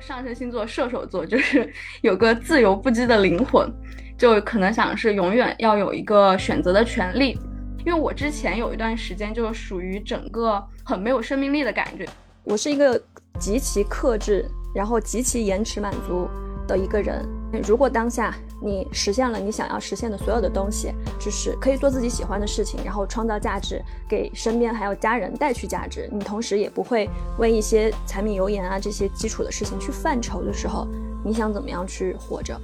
[0.00, 1.72] 上升星座射手座， 就是
[2.02, 3.70] 有个自由不羁的灵魂，
[4.18, 7.38] 就可能想是永远要有一个选择的权利。
[7.84, 12.04] 因为我之前有一段时间就属于整个很没有生命力的感觉。
[12.42, 13.00] 我是一个
[13.38, 16.28] 极其克制，然后极其延迟满足
[16.66, 17.26] 的一个人。
[17.66, 27.08] 如果当下你实现了你想要实现的所有的东西，就是可以做自己喜欢的事情，然后创造价值，给身边还有家人带去价值，你同时也不会
[27.38, 30.86] 为一些柴米油盐啊这些基础的事情去犯愁的时候，
[31.24, 32.60] 你想怎么样去活着？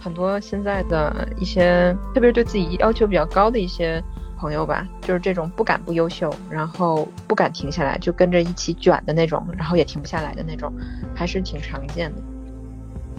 [0.00, 4.00] 很多现在的一些，特别是对自己要求比较高的一些
[4.38, 10.72] 朋友吧，就是这种不敢不优秀，然后不敢停下来，就跟着一起卷的那种，然后也停不下来的那种，
[11.14, 12.22] 还是挺常见的。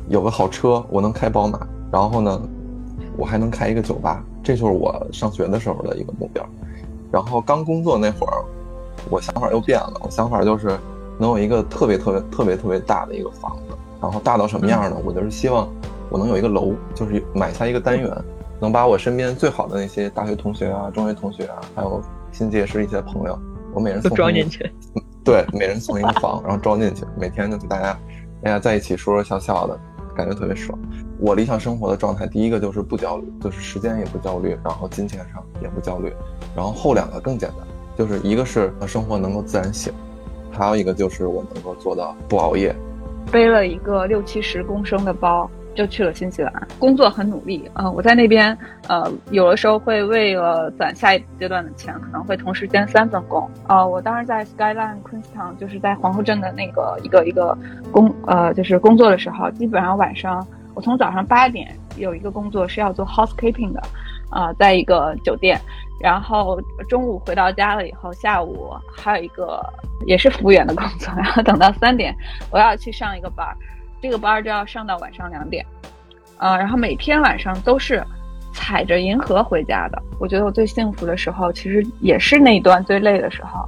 [0.10, 2.42] 有个好车，我能开宝马，然后呢，
[3.16, 6.44] 我还能开一个酒吧，这就是我上学的时候的一个目标。
[7.12, 8.44] 然后刚工作那会儿，
[9.10, 10.78] 我想法又变了，我想法就是
[11.20, 14.98] 能有一个特别特别特别特别大的一个房子，然后大到什么样呢？
[15.06, 15.70] 我就是希望
[16.10, 18.12] 我能有一个楼，就是买下一个单元，
[18.60, 22.02] 能把我身边最好的那些大学同学啊、中学同学啊，还有
[22.32, 23.38] 新结识一些朋友，
[23.74, 24.72] 我每人送装进去，
[25.24, 27.98] 对，每人送一个房，然后装进去，每天就给大家
[28.44, 29.80] 大家在一起说说笑笑的。
[30.20, 30.78] 感觉特别爽。
[31.18, 36.14] 我理想生活的状态，第一个就是不焦虑，就是时间也不焦虑，然后金钱上也不焦虑。
[36.54, 37.60] 然后后两个更简单，
[37.98, 39.94] 就是一个是生活能够自然醒，
[40.52, 42.76] 还有一个就是我能够做到不熬夜。
[43.32, 45.50] 背了一个六七十公升的包。
[45.80, 47.90] 就去了新西兰，工作很努力啊！
[47.90, 48.58] 我在那边，
[48.90, 53.88] 呃，有的时候会为了攒下一阶段的钱，可能会同时兼三份工啊。
[53.88, 57.58] 我当时在 Skyline Queenstown，就是在皇后镇的那个一个一个
[57.94, 63.82] 工，呃，就是工作的时候，基本上晚上我从早上八点有一个工作是要做 housekeeping 的，
[64.30, 65.58] 啊，在一个酒店，
[66.02, 69.66] 然后中午回到家了以后，下午还有一个
[70.06, 72.14] 也是服务员的工作，然后等到三点
[72.52, 73.56] 我要去上一个班儿。
[74.02, 75.66] 这个班就要上到晚上两点，
[76.38, 78.02] 呃，然后每天晚上都是
[78.54, 80.02] 踩着银河回家的。
[80.22, 83.68] 我觉得我最幸福的时候，其实也是那一段最累的时候。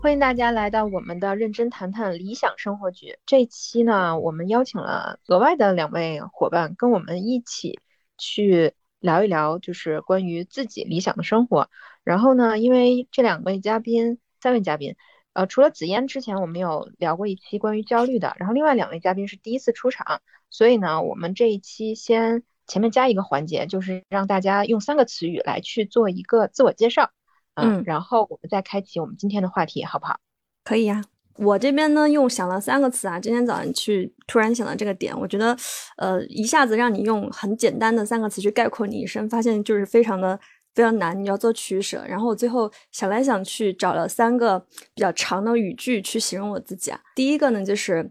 [0.00, 3.18] 欢迎大家来到我们的认真谈谈理想生活局。
[3.26, 7.80] 这期呢，我们邀请了额外的两位伙伴，跟我们一起
[8.16, 11.68] 去聊一聊，就是关于自己理想的生活。
[12.04, 14.94] 然后呢，因为这两位嘉宾，三位嘉宾。
[15.32, 20.20] 呃，除了紫嫣，之前我们有聊过一期关于焦虑的，然后另外两位嘉宾是第一次出场，
[20.50, 27.10] 所以呢，我们这一期先前面加一个环节，就是让大家用三个词语来去做一个自我介绍，
[27.54, 30.18] 嗯，然后我们再开启我们今天的话题，好不好？
[30.64, 31.04] 可以呀，
[31.36, 35.56] 我这边呢用想了三个词啊，今天早上去突然想到这个点，我觉得，
[35.96, 40.38] 呃，一下子让你用很简单的三个词去概括你一生，发现就是非常的。
[40.74, 42.04] 非常难，你要做取舍。
[42.08, 44.58] 然后我最后想来想去，找了三个
[44.94, 47.00] 比较长的语句去形容我自己啊。
[47.14, 48.10] 第一个呢，就是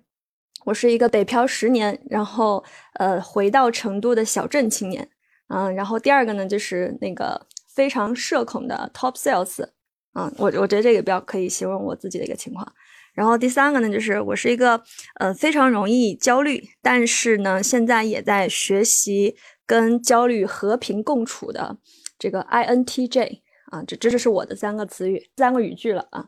[0.65, 2.63] 我是一个北漂十年，然后
[2.95, 5.09] 呃回到成都的小镇青年。
[5.47, 9.65] 嗯，然后第二个呢，就是那个非常社恐的 top sales。
[10.13, 12.71] 嗯，我我觉得这个比较可以形容我自己的一个情况。
[13.13, 14.81] 然后第三个呢，就是我是一个
[15.19, 21.77] 呃非常容易焦虑，但是呢现在也在学习跟焦虑和平共处的。
[22.19, 23.41] 这个 I N T J
[23.71, 26.27] 啊，这这就是我的三个词语、三个语句了啊。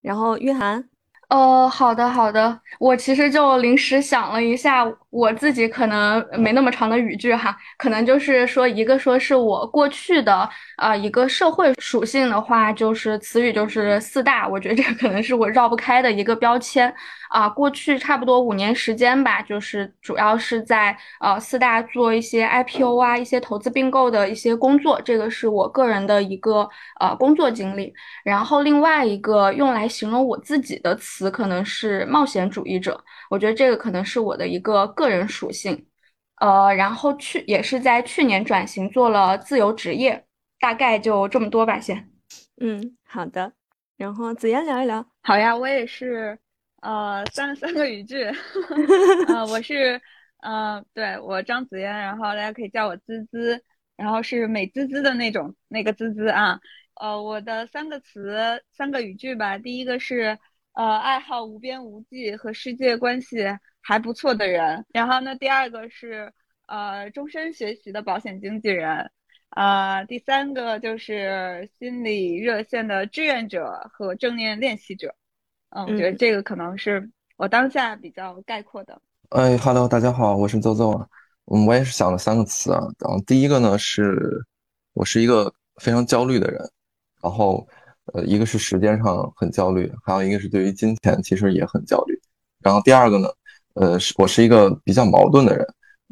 [0.00, 0.88] 然后玉涵，
[1.28, 4.84] 呃，好的好的，我其实就临时想了一下。
[5.16, 10.46] 我自己可能没那么长的语句哈，可能就是说一个说是我过去的
[10.76, 16.94] 啊一个社会属性的话，就是词语就是四大，我觉得这个可能是我绕不开的一个标签
[17.30, 17.48] 啊。
[17.48, 26.68] 过去差不多五年时间吧，就是主要是在呃四大做一些 IPO 啊，一些投资并购的一些工作，这个是我个人的一个
[27.00, 27.90] 呃工作经历。
[28.22, 35.05] 然后另外一个用来形容我自己的词，可能是冒险主义者，我觉得这个可能是我的一个个。
[35.06, 35.86] 个人属性，
[36.40, 40.26] 呃，然后去也是在去年转型做了自由职业，
[40.58, 42.10] 大概就这么多吧，先。
[42.60, 43.52] 嗯，好的。
[43.96, 45.06] 然后子嫣聊一聊。
[45.22, 46.36] 好呀，我也是，
[46.82, 48.24] 呃，三三个语句。
[49.28, 50.00] 呃，我是，
[50.42, 53.62] 呃，对我张子嫣，然后大家可以叫我滋滋，
[53.96, 56.58] 然后是美滋滋的那种那个滋滋啊。
[57.00, 59.56] 呃，我的三个词，三个语句吧。
[59.56, 60.38] 第一个是，
[60.72, 63.38] 呃，爱好无边无际和世界关系。
[63.88, 66.32] 还不错的人，然后呢，第二个是
[66.66, 69.08] 呃终身学习的保险经纪人，
[69.50, 75.14] 啊，第三个就是心理热线的志愿者和正念练习者，
[75.68, 79.00] 嗯，我觉得这个可能是我当下比较概括的。
[79.28, 81.06] 哎，Hello，大家好，我是邹邹啊，
[81.52, 84.18] 嗯，我也是想了三个词啊，然后第一个呢是，
[84.94, 86.60] 我是一个非常焦虑的人，
[87.22, 87.64] 然后
[88.14, 92.20] 呃一个是时间上很焦虑，还有一个是对于金钱其实也很焦虑，
[92.58, 93.28] 然后第二个呢。
[93.76, 95.66] 呃，是我是一个比较矛盾的人，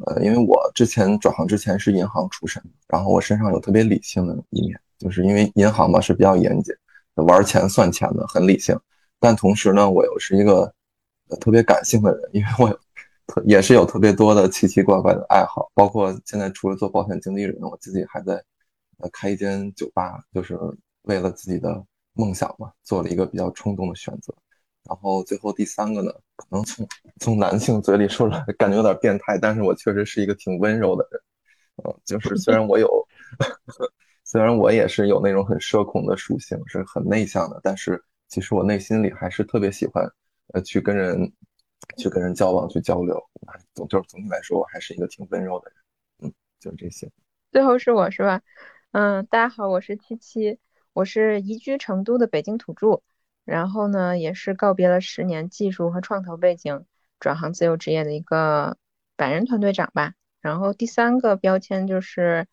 [0.05, 6.73] 呃，因为我之前转行之前是银行出身，然后我身上有特别理性的一面，就是因为银行嘛是比较严谨，
[7.15, 8.79] 玩钱算钱的，很理性。
[9.19, 10.71] 但同时呢，我又是一个
[11.39, 12.69] 特别感性的人，因为我
[13.25, 18.39] 特也是有特别多的奇奇怪怪的爱好，包括现在除了做保险经纪人，我自己还在
[19.11, 20.55] 开一间酒吧，就是
[21.03, 21.83] 为了自己的
[22.13, 24.31] 梦想嘛，做了一个比较冲动的选择。
[24.87, 26.87] 然后最后第三个呢，可能从
[27.19, 31.21] 从男性嘴里说出来感觉有点变态，但是我确实是一个挺温柔的人，
[31.83, 32.87] 嗯，就是虽然我有，
[34.23, 40.07] 虽然我也是有那种很社恐的属性，是很内向的，但是其实我内心里还是特别喜欢，
[40.53, 41.31] 呃，去跟人，
[41.97, 43.21] 去跟人交往，去交流。
[43.73, 47.09] 总就是总体来说，我还是一个挺温柔的人，嗯，就是这些。
[47.51, 48.41] 最后是我是吧？
[48.91, 50.57] 嗯，大家好，我是七七，
[50.93, 53.01] 我是移居成都的北京土著。
[53.45, 56.85] 然后呢，也是告别了十年技术和创投背景，
[57.19, 58.77] 转行自由职业的一个
[59.15, 60.13] 百人团队长吧。
[60.41, 62.47] 然后第三个标签就是，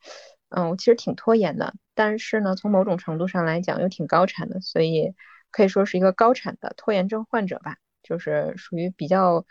[0.51, 5.15] 嗯，我其实挺拖延的，但是呢，从某种程度上来讲又挺高产的，所以
[5.51, 7.79] 可以说是一个高产的拖延症患者吧。
[8.03, 9.47] 就是属于比较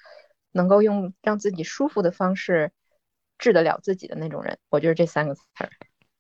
[0.52, 2.72] 能够用让自己舒服的方式
[3.38, 4.60] 治得了自己的那种人。
[4.70, 5.70] 我就是这三个词儿。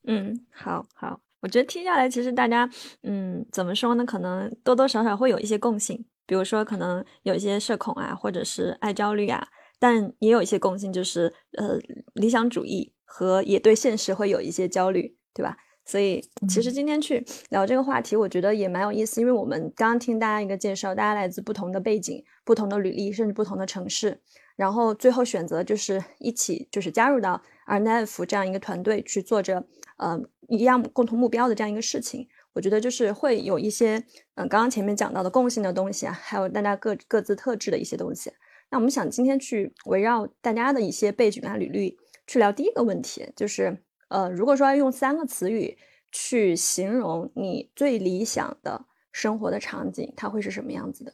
[0.03, 1.19] 嗯，好好。
[1.41, 2.69] 我觉得听下来，其实大家，
[3.03, 4.05] 嗯，怎么说呢？
[4.05, 9.47] 可能多多少少会有一些共性，比如说可能有一些社恐啊，或者是爱焦虑啊，
[9.79, 11.79] 但也有一些共性，就是呃
[12.13, 15.57] 理想主义和也对现实会有一些焦虑，对吧？
[15.83, 24.21] 所以其实今天去聊这个话题，我觉得也蛮有意思，因为我们刚刚听大家一个介绍，大家来自不同的背景、不同的履历，甚至不同的城市，
[24.55, 29.65] 然后最后选择就是一起就是加入到 RNF 这样一个团队去做着。
[30.03, 34.03] 嗯，一样共同目标的这样一个事情，我觉得就是会有一些，
[34.33, 38.31] 嗯，刚刚前面讲到的共性的东西啊，还有大家各各自特质的一些东西。
[38.71, 41.95] 那我们想今天去围绕大家的一些背景啊、履历
[42.25, 43.77] 去聊第一个问题，就是，
[44.09, 45.77] 呃，如果说要用三个词语
[46.11, 51.13] 去形容你最理想的生活的场景，它会是什么样子的？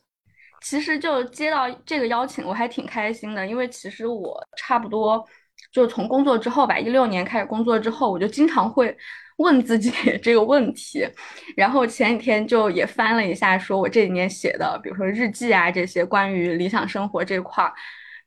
[0.61, 5.27] 其实就接到这个邀请，我还挺开心的，因为其实我差不多。
[5.71, 8.95] 就从工作之后吧，一六年开始工作之后，我就经常会
[9.37, 9.91] 问自己
[10.23, 11.07] 这个问题。
[11.55, 17.73] 然后前几天就也翻了一下，说我这几年写的，比如说日记啊这些关于理想生活这块儿，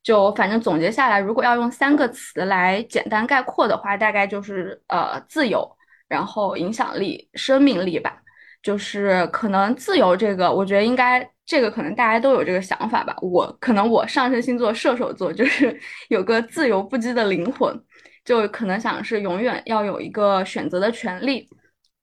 [0.02, 5.68] 就反正总结下来，如果要用三个词来简单概括的话，大概就是呃自由，
[6.08, 8.16] 然后影响力、生命力吧。
[8.62, 13.12] 就是可能自由这个，我觉得应该这个可能大家都有这个想法吧。
[13.20, 15.76] 我可能我上升星座射手座，就是
[16.08, 17.76] 有个自由不羁的灵魂，
[18.24, 21.48] 就可能想是永远要有一个选择的权利。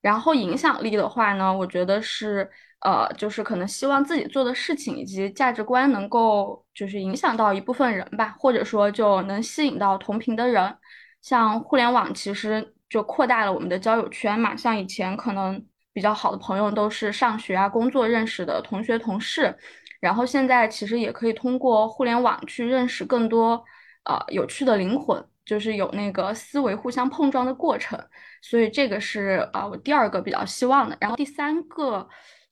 [0.01, 2.49] 然后影响力的话呢，我觉得是
[2.81, 10.75] 呃，就是可能希望自己做的事情以及价值观能够就是影响到一部分人吧，或者说就能吸引到同频的人。
[11.21, 15.65] 像互联网其实就扩大了我们的交友圈嘛，像以前可能。
[15.97, 19.57] 比较好的朋友都是上学啊、工作认识的同学、同事，
[19.99, 23.65] 然后现在其实也可以通过互联网去认识更多
[24.03, 27.99] 呃有趣的灵魂，就是有那个思维互相碰撞的过程，
[28.44, 30.95] 所以这个是啊我第二个比较希望的。
[31.01, 32.07] 然后第三个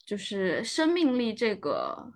[0.07, 2.11] 就是生命力，这个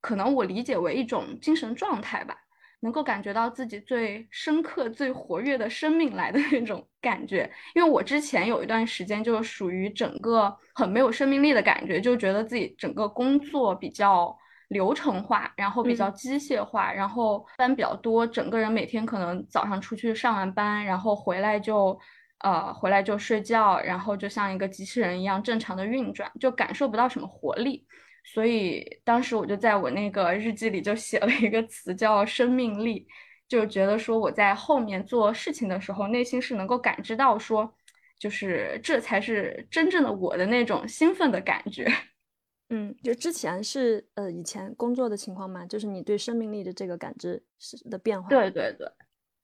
[0.00, 2.36] 可能我理解为一种精神状态吧。
[2.80, 14.34] 能够感觉到自己最深刻、最活跃的生命来的那种感觉，因为我之前有一段时间就属于整个很没有生命力的感觉，就觉得自己整个工作比较
[14.68, 21.98] 流程化，然后比较机械化，然后班比较多，整个人每天可能早上出去上完班，然后回来就
[22.38, 27.84] 呃回来就睡觉，然后就像一个机器人一样正常的运转，就感受不到什么活力。
[28.24, 33.06] 所以当时我就在我那个日记里就写了一个词叫“生命力”，
[33.48, 37.74] 就觉得说我在后面做事情的时候，内心是能够感知到说，
[38.18, 41.86] 就是这才是真正的我的那种兴奋的感觉。
[42.70, 48.28] 嗯，就之前是呃以前工作的情况嘛，就是你对生命力的这个感知是的变化。
[48.28, 48.88] 对对对，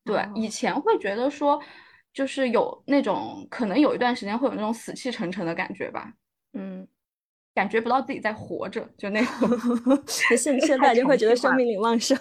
[0.04, 1.61] 对，以前会觉得说，
[2.12, 6.12] 就是有那种可能有一段时间会有那种死气沉沉的感觉吧。
[6.52, 6.87] 嗯。
[7.56, 9.48] 感觉不到自己在活着，就那种。
[10.06, 12.16] 现 现在就会觉得生命力旺盛，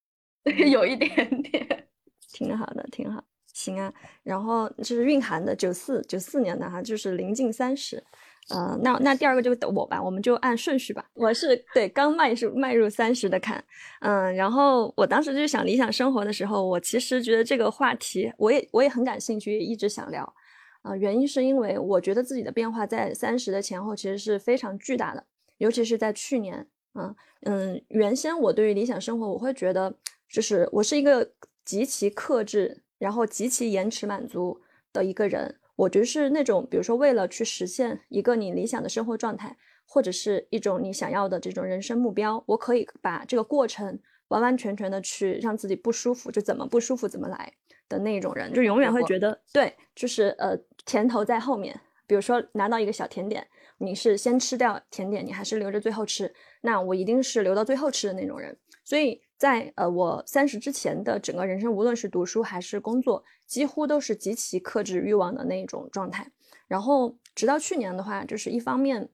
[0.72, 1.86] 有一点点，
[2.32, 3.22] 挺好的，挺好。
[3.52, 8.02] 行啊，然后就是蕴含的九四九四年的哈，就是临近三十。
[8.48, 11.04] 呃，那那第二个就等我吧，我们就按顺序吧。
[11.12, 13.62] 我是对刚迈入迈入三十的坎，
[14.00, 20.34] 嗯，然后我当时就想理想生活的时候，我其实觉得这个话题我也我也很感兴趣，也一直想聊。
[20.82, 25.24] 啊，原因是因为我觉得自己的变化在三十的前后其实是非常巨大的，
[25.58, 29.94] 尤其是在去年，嗯嗯，原先我对于理想生活，我会觉得
[30.28, 31.32] 就是我是一个
[31.64, 34.60] 极其克制，然后极其延迟满足
[34.92, 35.56] 的一个人。
[35.76, 39.56] 我觉得是那种，比如说为了去实现一个你理想的生活状态，
[39.86, 47.50] 或者是一种你想要的这种人生目标，我可以把这个过程完完全全的去让自己不舒服，就怎么不舒服怎么来
[47.88, 51.80] 的那种人，就永远会觉得对，就是呃甜头在后面。
[52.06, 53.46] 比如说拿到一个小甜点，
[53.78, 56.34] 你是先吃掉甜点，你还是留着最后吃？
[56.62, 58.58] 那我一定是留到最后吃的那种人。
[58.82, 66.28] 所以在呃我三十之前的整个人生，无论是读书还是工作，几乎都是极其克制欲望的那种状态。
[66.66, 69.08] 然后直到去年的话，就是一方面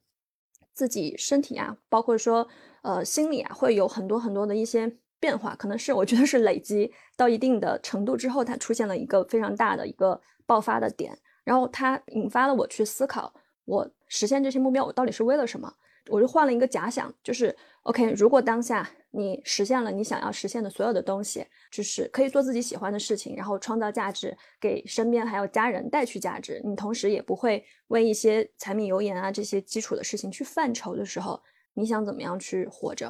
[0.72, 2.48] 自己身体啊，包括说
[2.80, 11.18] 呃心理啊，会有很多很多的一些变化，可能是我觉得是累积到一定的程度之后，它出现了一个非常大的一个爆发的点。
[11.46, 13.32] 然后它引发了我去思考，
[13.66, 15.72] 我实现这些目标，我到底是为了什么？
[16.08, 31.40] 我就换了一个假想，就是 OK，如果当下你实现了你想要实现的所有的东西，就是可以做自己喜欢的事情，然后创造价值，给身边还有家人带去价值，你同时也不会为一些柴米油盐啊这些基础的事情去犯愁的时候，
[31.74, 33.06] 你想怎么样去活着？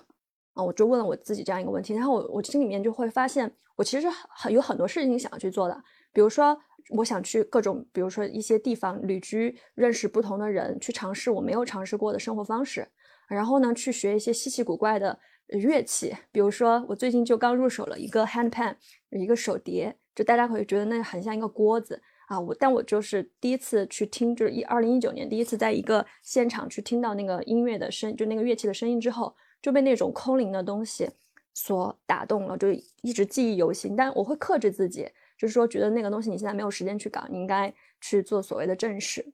[0.54, 6.58] 啊，我就问了我自己这样一个问题，然后我我心里面就会发现，我其实很有很多事情想要去做的，比如说。
[6.90, 12.86] 我想去各种，比如说一些地方旅居，认识不同的人，去尝试我没有尝试过的生活方式。
[13.28, 18.76] 然后呢，去学一些稀奇古怪的乐器，比如说我最近就刚入手了一个 hand pan，
[19.10, 22.38] 一个手碟，就大家会觉得那很像一个锅子啊。
[22.38, 31.10] 我但我就是第一次去听，就是一二零一九年第一次在一个现场去听到那个音乐的声，就那个乐器的声音之后，就被那种空灵的东西
[31.52, 32.68] 所打动了，就
[33.02, 33.96] 一直记忆犹新。
[33.96, 35.08] 但我会克制自己。
[35.36, 39.24] 就是说，觉得那个东西你现在没有时间去搞，你应该去做所谓的正事，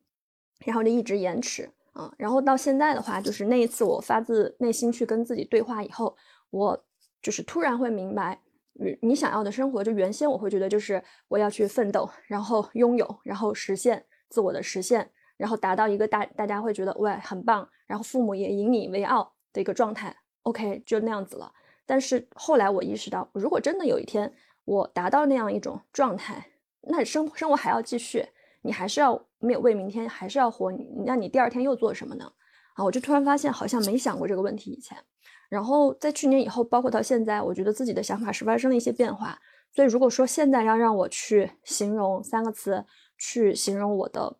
[0.64, 2.12] 然后就一直延迟啊。
[2.18, 6.16] 然后到现在的话，就是那一次我发自内心去跟自己对话以后，
[6.50, 6.84] 我
[7.20, 8.40] 就是突然会明白，
[9.00, 20.16] 你想要的生活，就原先我会觉得就是我要去奋斗，然后拥有，然后实现自我的实现，然后达到一个大大家会觉得喂很棒，然后父母也引你为傲的一个状态。
[20.42, 21.52] OK，就那样子了。
[21.86, 24.32] 但是后来我意识到，如果真的有一天，
[24.64, 26.46] 我达到那样一种状态，
[26.82, 28.26] 那生生活还要继续，
[28.62, 30.70] 你还是要没有为明天，还是要活。
[30.70, 32.32] 你那你第二天又做什么呢？
[32.74, 34.96] 啊，我就突然发现好像没想过这个问题以前。
[35.48, 39.38] 然后在去年以后，包括到现在，我觉得自己的想法是发生了一些变化。
[39.70, 42.84] 所以如果说现在要让我去形容三个词，
[43.18, 44.36] 去形容我的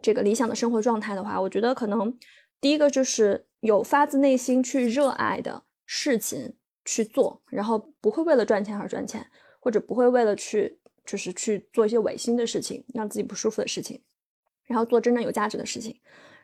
[0.00, 2.16] 这个理想的生活状态的话，我觉得可能
[2.60, 6.54] 第一个就是有发自内心去热爱的事情。
[6.90, 9.24] 去做，然后不会为了赚钱而赚钱，
[9.60, 14.02] 或者不会为了去就是去做一些违心的事情，让自己不舒服的事情，
[14.64, 15.96] 然后做真正有价值的事情。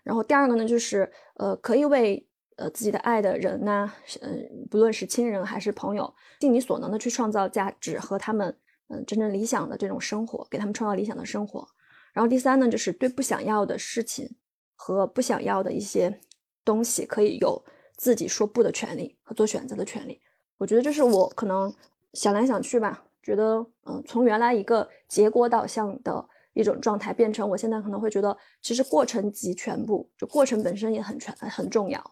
[0.04, 2.24] 然后第二个呢，就是呃，可以为
[2.54, 11.66] 呃自己的爱的人呐，嗯，不论是亲人还是朋友，尽你所能的去创造价值和他们嗯真正理想的这种生活，给他们创造理想的生活。
[12.12, 14.36] 然后第三呢，就是对不想要的事情
[14.76, 16.20] 和不想要的一些
[16.64, 17.64] 东西，可以有
[17.96, 20.22] 自己说不的权利和做选择的权利。
[20.58, 21.72] 我觉得这是我可能
[22.14, 32.02] 想来想去吧，觉得嗯，从原来一个结果导向的一种状态，变成我现在可能会觉得，其实过程即全部，就过程本身也很全很重要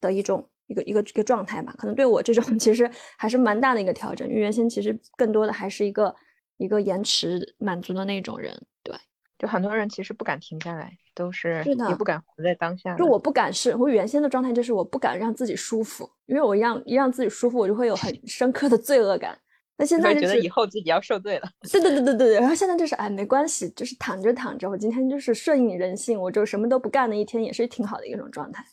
[0.00, 1.74] 的一种一个一个一个状态吧。
[1.78, 6.14] 可能对我这种 其实还是蛮大的一个调整，因为原先其实更多的还是一个
[6.56, 8.96] 一个延迟满足的那种人，对，
[9.42, 10.96] 就很多人其实不敢停下来。
[11.14, 19.38] 都是也不敢活在当下，就我不敢是，我原先的状态就是我不敢让自己舒服，因为我一让一让自己舒服，我就会有很深刻的罪恶感。
[19.76, 21.50] 那现在觉得以后自己要受罪了。
[21.70, 28.64] 对对对对对，然后现在就是哎，没关系，就是躺着躺着，我今天就是顺应人性，我就什么都不干的一天，也是挺好的一种状态。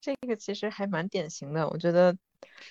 [0.00, 2.16] 这个其实还蛮典型的，我觉得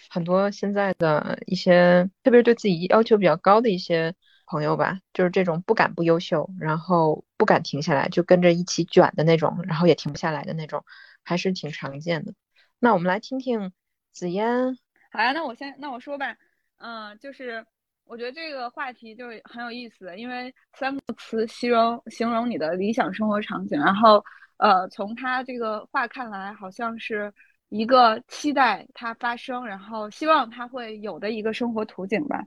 [0.10, 4.14] 很多现在的一些，特别是对自己要求比较高的一些。
[4.46, 10.86] 朋友吧，就是这种不敢不优秀，然后不敢停下来，就跟着一起卷的那种，然后也停不下来的那种，
[11.26, 12.34] 还是挺常见的。
[12.80, 13.74] 那我们来听听
[14.14, 14.78] 紫嫣。
[15.12, 16.38] 好呀，那我先那我说吧，
[16.78, 17.66] 嗯，就是
[18.06, 24.24] 我觉得这个话题就是很有意思，因为三个词形容形容你的理想生活场景，然后
[24.56, 27.34] 呃，从他这个话看来，好像是
[27.68, 32.42] 一个期待它发生，然后希望它会有的一个生活图景吧。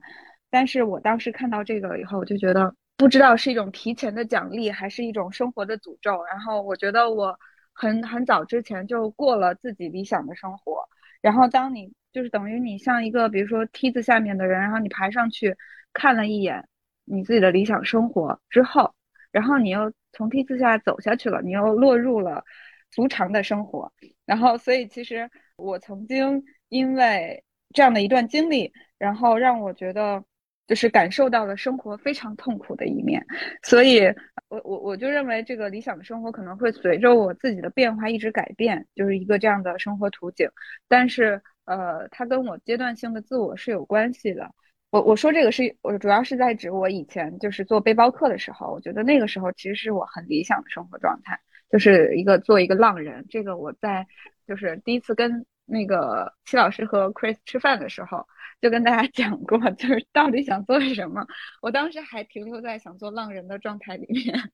[0.49, 6.23] 但是我当时看到这个以后，我就觉得不知道是一种提前的奖励，还是一种生活的诅咒。
[6.25, 7.37] 然后我觉得我
[7.73, 10.87] 很很早之前就过了自己理想的生活。
[11.21, 15.55] 然后当你就是等于你像一个比如说梯子下面的人，然后你爬上去
[15.93, 16.67] 看了一眼
[17.05, 18.93] 你自己的理想生活之后，
[19.31, 22.43] 然后你又从梯子下走下去了，你又落入了
[22.91, 23.91] 俗常的生活。
[24.25, 28.73] 然后所以其实我曾经因为这样的一段经历。
[28.99, 30.23] 然后让我觉得
[30.67, 33.25] 就是感受到了生活非常痛苦的一面，
[33.63, 34.01] 所以
[34.49, 40.49] 我我我就认为这个理想的生活可能会随着我自己的变化一直改变，就是一个这样的生活图景，
[40.87, 44.51] 但是呃，它跟我阶段性的自我是有关系的。
[44.89, 53.25] 我我说这个是我主要是在指我以前就是做背包客的时候，我觉得那个时候其实是我很理想的生活状态，就是一个做一个浪人。
[53.29, 54.05] 这个我在
[54.47, 58.27] 就是第一次跟那个戚老师和 Chris 吃饭的时候，
[58.59, 61.25] 就跟大家 讲过，就是到底想做什么。
[61.61, 64.51] 我当时还停留在想做浪人的状态里面，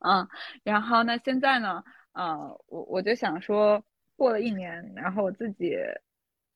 [0.00, 0.26] 嗯，
[0.64, 3.84] 然后那现在呢，呃，我我就想说，
[4.16, 5.76] 过了一年，然后我自己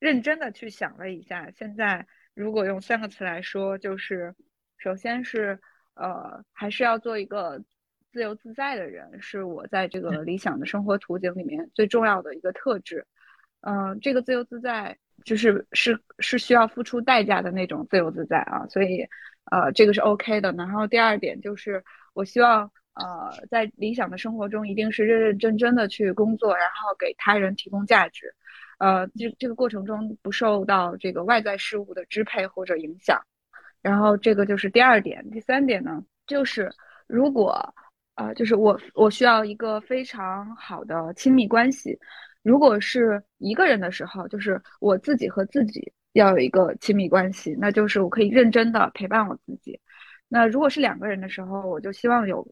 [0.01, 2.07] 认真的去想了一下，现在。
[2.35, 4.35] 如果用三个词来说，就是
[4.79, 5.61] 首先是
[5.93, 7.63] 呃，还是要做一个
[8.11, 13.07] 自由自在的人，是我在这个理想的生活图景里面最重要的一个特质。
[13.63, 19.07] 嗯，这个自由自在就是是是需要付出代价的那种自由自在啊，所以
[19.51, 20.53] 呃，这个是 OK 的。
[20.53, 28.35] 然后第二点就是，我希望呃，在理想的生活中一定是认认真真的去工作，然后给他人提供价值。
[28.79, 33.21] 呃，这这个过程中不受到这个外在事物的支配或者影响，
[33.81, 35.31] 然后这个就是第二点。
[35.31, 36.69] 第三点呢，就是
[37.07, 37.73] 如果，
[38.17, 41.97] 呃，就是我我需要一个非常好的亲密关系。
[42.43, 49.81] 如果是一个人的时候，就是我自己和自己要有一个亲密关系，那就是我可以认真的陪伴我自己。
[50.29, 52.47] 那如果是两个人的时候，我就希望有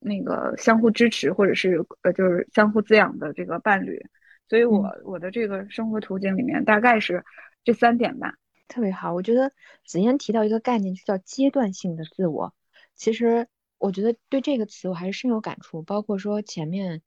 [0.00, 4.00] 那个相互支持或者是呃，就是相互滋养的这个伴侣。
[4.48, 7.24] 所以，我我的这个生活途径里面大概是
[7.64, 8.34] 这三点吧，
[8.68, 9.12] 特别好。
[9.12, 9.52] 我觉得
[9.84, 12.54] 子嫣提到一个概念，就叫阶段性的自我。
[12.94, 13.48] 其实，
[13.78, 15.82] 我觉得对这个词我还是深有感触。
[15.82, 17.02] 包括说前面，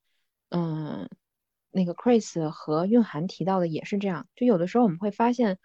[0.49, 1.09] 嗯，
[1.71, 4.27] 那个 Chris 和韵涵提到的也是这样。
[4.35, 5.57] 就有的时候我们会发现，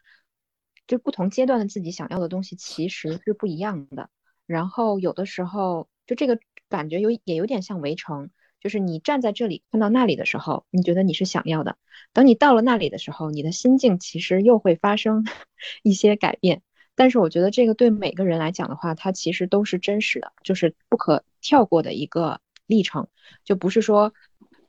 [0.87, 4.11] 就不同阶段的自己想要的东西其实是不一样的。
[4.47, 8.31] 然后有的时候，就这个感觉有也有点像围城。
[8.61, 11.75] 就是你站在这里看到那里的时候，你觉得你是想要的；
[12.15, 15.23] 等你到了那里的时候，你的心境其实又会发生
[15.85, 16.63] 一些改变。
[16.95, 23.09] 但是我觉得这个对每个人来讲的话，它其实都是真实的，就是不可跳过的一个历程。
[23.45, 24.15] 就不是说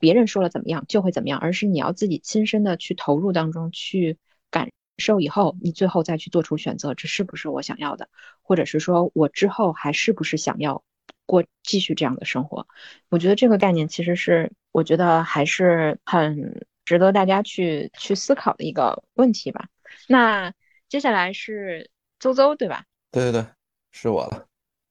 [0.05, 4.19] 别人说了怎么样就会怎么样，而是你要自己亲身的去投入当中去
[4.51, 8.07] 感受，以后你最后再去做出选择，这是不是我想要的，
[8.43, 10.83] 或者是说我之后还是不是想要。
[11.27, 12.67] 过继续这样的生活，
[13.09, 19.67] 我觉得这个概念其实是，我觉得还是很值得大家去去思考的一个问题吧。
[20.07, 20.53] 那
[20.87, 21.89] 接下来是
[22.19, 22.85] 周周，对吧？
[23.11, 23.45] 对对对，
[23.91, 24.45] 是我了。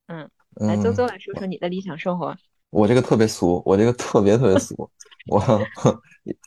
[0.08, 2.36] 嗯，来周周来说说你的理想生活。
[2.74, 4.90] 我这个特别俗，我这个特别特别俗，
[5.30, 5.40] 我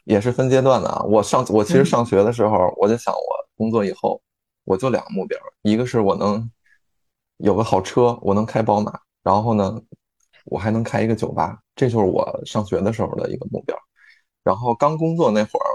[0.03, 1.01] 也是分阶段的啊。
[1.03, 3.21] 我上我其实上学的时候，我就想我
[3.55, 4.21] 工作以后，
[4.65, 6.51] 我就两个目标，一个是我能
[7.37, 8.99] 有个好车，我能开宝马。
[9.23, 9.81] 然后呢，
[10.45, 13.73] 我还能开一个酒吧，这就是我上学的时候的一个目标。
[14.43, 15.67] 然后刚工作那会儿，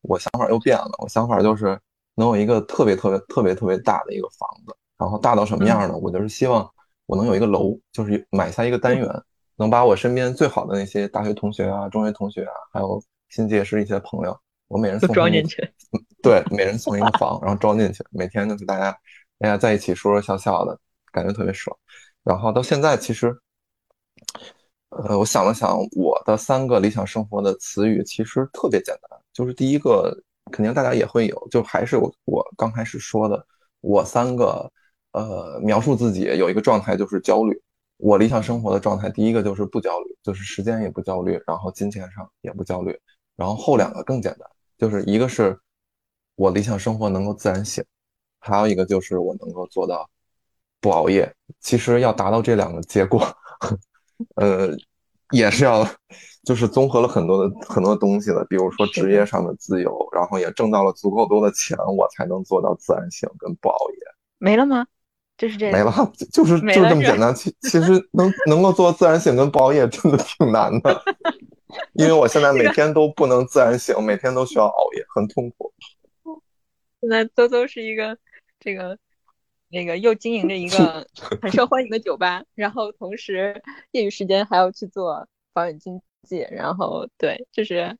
[0.00, 1.78] 我想法又变了，我想法就是
[2.14, 4.74] 能有一个特别特别特别特别大的一个房子。
[4.96, 5.94] 然后大到什么样呢？
[5.98, 6.66] 我就是希望
[7.04, 9.06] 我能有一个楼，就是买下一个单元，
[9.56, 14.38] 能把我身边最好的那些大学同学啊、中学同学啊，还有新结识一些朋友，
[14.68, 15.62] 我每人送装进去。
[16.22, 18.90] 对，每人送一个房，然后装进去，每天就是大家
[19.38, 20.78] 大家在一起说说笑笑的，
[21.12, 21.76] 感觉特别爽。
[22.24, 23.36] 然后到现在，其实，
[24.90, 30.16] 呃，我想了想，我的三个理想生活的词语其实特别简单，就是第一个，
[30.50, 33.44] 肯定大家也会有，就还是我我刚开始说的，
[33.80, 34.70] 我三个，
[35.12, 37.60] 呃，描述自己有一个状态就是焦虑。
[38.02, 42.98] 我理想生活的状态，第一个就是不焦虑，就是时间也不焦虑，然后金钱上也不焦虑。
[43.36, 45.56] 然后后两个更简单，就是一个是
[46.34, 47.84] 我理想生活能够自然醒，
[48.40, 50.08] 还有一个就是我能够做到。
[50.80, 53.24] 不熬夜，其实要达到这两个结果，
[54.34, 54.68] 呃，
[55.30, 55.86] 也是要，
[56.42, 63.98] 就是综合了很多的很多东西的，比如说职业上的自由，然后也挣到了足够多的钱，我才能做到自然醒跟不熬夜。
[64.38, 64.84] 没了吗？
[65.36, 67.34] 就是这没了，就是就这么简单。
[67.34, 71.02] 其其实能能够做自然醒跟不熬夜真的挺难的，
[71.94, 75.72] 因为我现在每天都不能自然醒，每天都需要熬夜，很痛苦。
[77.00, 78.16] 现在周周是一个
[78.60, 78.98] 这个。
[79.74, 81.08] 那个又经营着一个
[81.40, 87.96] 很受欢迎的酒吧，然后同时业余时间还要去做保险经纪，然后对，就是，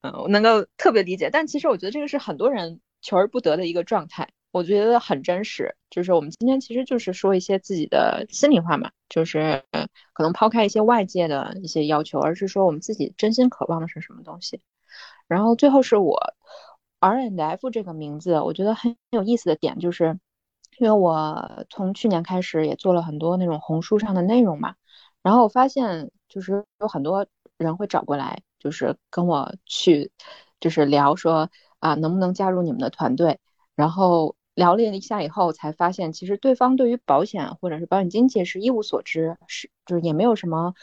[0.00, 1.30] 嗯，我能够特别理解。
[1.30, 5.74] 但其实我觉得这个是很多人求而不得的一个状态，我觉得很真实。
[5.90, 9.64] 就是我们今天其实就是说一些自己的心里话嘛，就是
[10.12, 14.60] 可能抛开一些外界的一些要求，而是说我们自己真心渴望的是什么东西。
[15.26, 16.16] 然后最后是我
[17.00, 20.20] R and F 这个名字，我觉得很有意思的点就是。
[20.78, 24.74] 因为我从去年开始也做了很多那种红书上的内容嘛，
[25.22, 27.26] 然后我发现就是有很多
[27.58, 30.10] 人会找过来，就是跟我去，
[30.60, 33.38] 就是聊说啊能不能加入你们的团队，
[33.76, 40.74] 然后聊了一下以后才发现，其实对方对于保险或者是保险经纪是一无所知，是就是也没有什么。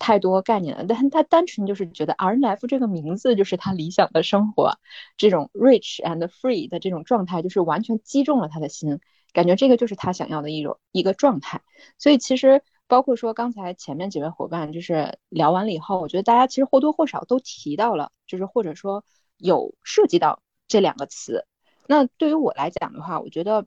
[0.00, 4.78] 太多概念的，但他单纯就是觉得 RNF 这个名字就是他理想的生活，
[5.16, 9.00] 这种 rich and free 的这种状态，就是完全击中了他的心，
[9.32, 11.62] 感觉这个就是他想要的一种一个状态。
[11.98, 19.04] 所以其实包括说刚才前面几位伙伴就是聊完了以后，我觉得大家其实或多或少都提到了，就是或者说
[19.36, 21.44] 有涉及到这两个词。
[21.88, 23.66] 那对于我来讲的话，我觉得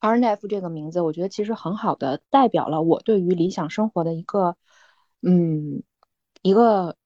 [0.00, 4.56] RNF 这个名字，我觉得其实很好的代表了我对于理想生活的一个。
[5.26, 5.82] 嗯，
[6.42, 6.98] 一个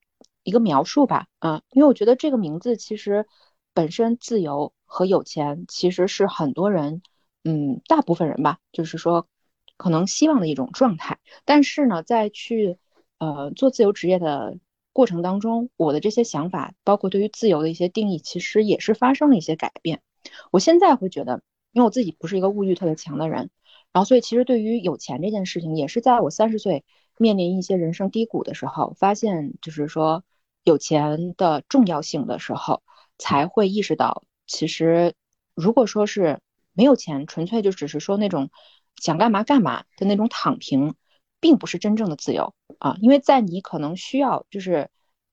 [0.42, 3.28] 一个描述吧，啊，因为我觉得这个名字其实
[3.74, 7.00] 本身自由和有钱其实是很多人，
[7.44, 9.28] 嗯，大部分人吧，就是说
[9.76, 11.20] 可能希望的一种状态。
[11.44, 12.80] 但是呢，在去
[13.18, 14.58] 呃做自由职业的
[14.92, 20.02] 过程当中，我的这些想法，包括对于自由的一些定义，其实也是发生了一些改变。
[20.50, 23.50] 我现在会觉得，因为我自己不是一个物欲特别强的人，
[23.92, 26.84] 然后所以其实对于有钱这件事情，也是在我三十岁。
[27.20, 30.22] 面临一些人生低谷的时候，发现就是说
[30.62, 32.84] 有钱的重要性的时候，
[33.18, 35.14] 才会意识到，其实
[35.56, 36.38] 如果说是
[36.74, 38.50] 没有钱，纯粹就只是说那种
[38.94, 40.94] 想干嘛干嘛的那种躺平，
[41.40, 42.96] 并不是真正的自由啊。
[43.00, 44.88] 因为在你可能需要，就是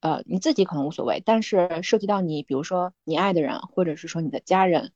[0.05, 4.91] 呃你自己可能无所谓，但是涉及到你，比如说你爱的人，或者是说你的家人，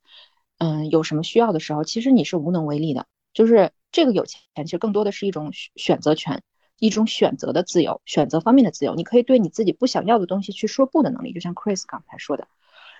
[0.58, 3.06] 嗯，有什么需要的时候，其实你是无能为力的。
[3.32, 6.42] 就是这个有钱，其实更多的是一种选择权。
[6.78, 12.48] 一种选择的自由，选择方面的自由，你可以对你自己不想要的东西去说不的能力，就像 Chris 刚才说的。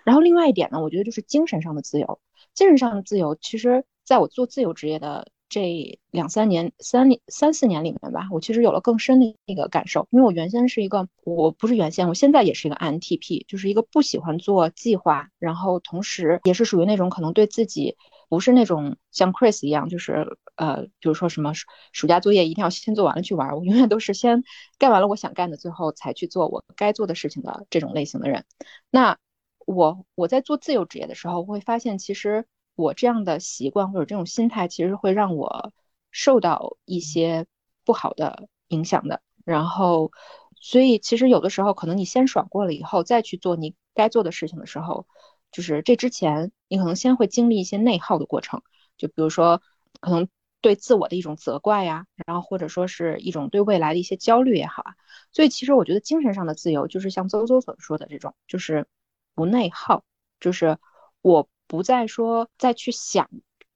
[0.05, 2.21] 然后另外一点呢，我觉得就是精神上的自由。
[2.53, 10.09] 精神上的自由，其实在我做自由职业的这两三年、三、三四年里面吧，我其实有了更深的一个感受。
[10.11, 17.99] 因为我原先是一个，我不是原先，我现在也是一个 INTP，就是一个不喜欢做计划，然后同时也是属于那种可能对自己。
[18.31, 21.53] 不是那种像 Chris 一样，就是呃，比如说什么
[21.91, 24.45] 暑假作业一定要先做完了去玩，我永远都是先
[24.79, 28.45] 干完了我想干的，最后才去做我该做的事情的这种类型的人。
[28.89, 29.19] 那
[29.67, 35.73] 我我在做自由职业的时候，会发现其实我这样的习惯或者这种心态，其实会让我
[36.11, 37.47] 受到一些
[37.85, 39.23] 不好的影响的。
[39.45, 40.13] 然后，
[40.61, 45.07] 所以其实有的时候，可能你先爽过了以后，再去做你该做的事情的时候。
[45.53, 48.63] 就是这之前，你可能先会经历一些内耗的过程，
[48.97, 49.61] 就比如说，
[50.01, 50.29] 可能
[50.61, 54.95] 对自我的一种责怪呀，然后或者说是一种对未来的一些焦虑也好啊。
[55.33, 58.87] 所以其实我觉得精神上的自由，就是像邹邹所说的这种，就是
[59.35, 60.05] 不内耗，
[60.39, 60.79] 就是
[61.21, 63.31] 我不再说再去想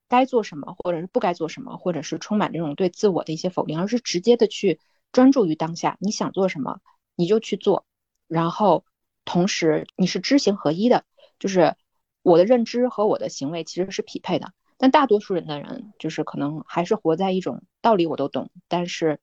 [0.09, 4.81] 该做什么，或者是不该做什么，或者是充满这种对自我的一些否定，而是直接的去
[5.13, 6.81] 专注于当下，你想做什么
[7.15, 7.87] 你就去做，
[8.27, 8.85] 然后
[9.25, 11.05] 同时你是知行合一的。
[11.39, 11.77] 就是
[12.23, 19.21] 我的认知和我的行为其实是匹配的，但大多数人的人就是可能还是活在一种道理我都懂，但是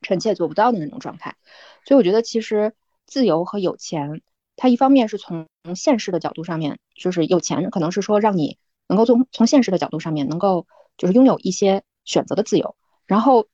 [0.00, 1.36] 臣妾做不到的那种状态。
[1.84, 2.72] 所以我觉得其实
[3.04, 4.22] 自由和有钱，
[4.56, 10.66] 它一方面是从现实的角度上面，就是有钱可能是说让你能够从从现实的角度上面能够
[10.96, 13.46] 就是拥有一些选择的自由，然后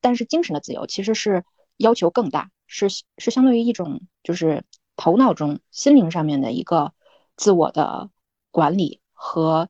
[0.00, 1.44] 但是精神的自由其实是
[1.76, 4.64] 要求更大，是是相对于一种就是
[4.96, 6.92] 头脑中心灵上面的一个。
[7.40, 8.10] 自我的
[8.50, 9.68] 管理和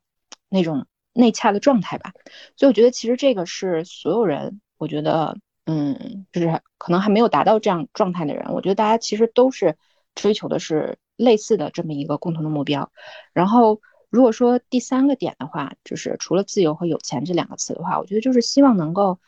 [0.49, 2.13] 那种内洽的状态吧，
[2.55, 9.77] 所以我觉得其实这个是所有人，我觉得，嗯，就是可能还没有达到这样状态的人，我觉得大家其实都是
[10.21, 12.91] 追求的是类似的这么一个共同的目标。
[13.33, 19.19] 然后，如果说第三个点的话，就是除了自由和有钱这两个词的话，我觉得就是希望能够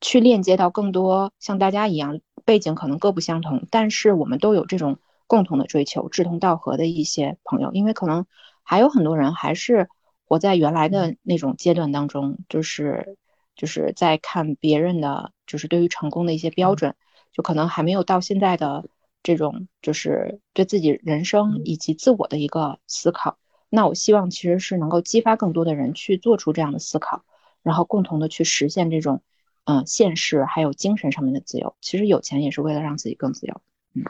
[0.00, 4.98] 去链接到更多像大家一样背景可能各不相同，但是我们都有这种。
[5.28, 8.26] 共同的追求，志同道合的一些朋友，因为可能
[8.62, 9.88] 还有很多人还是
[10.24, 13.18] 活在原来的那种阶段当中，就是
[13.56, 16.94] 就是在看别人的，就是对于成功的一些标准，
[17.32, 18.84] 就可能还没有到现在的
[19.26, 23.40] 这种，就是对自己人生以及自我的一个思考。
[23.68, 27.24] 那我希望其实是能够激发更多的人去做出这样的思考，
[27.64, 29.24] 然后共同的去实现这种
[29.64, 31.74] 嗯现实还有精神上面的自由。
[31.80, 33.60] 其实有钱也是为了让自己更自由。
[33.94, 34.04] 嗯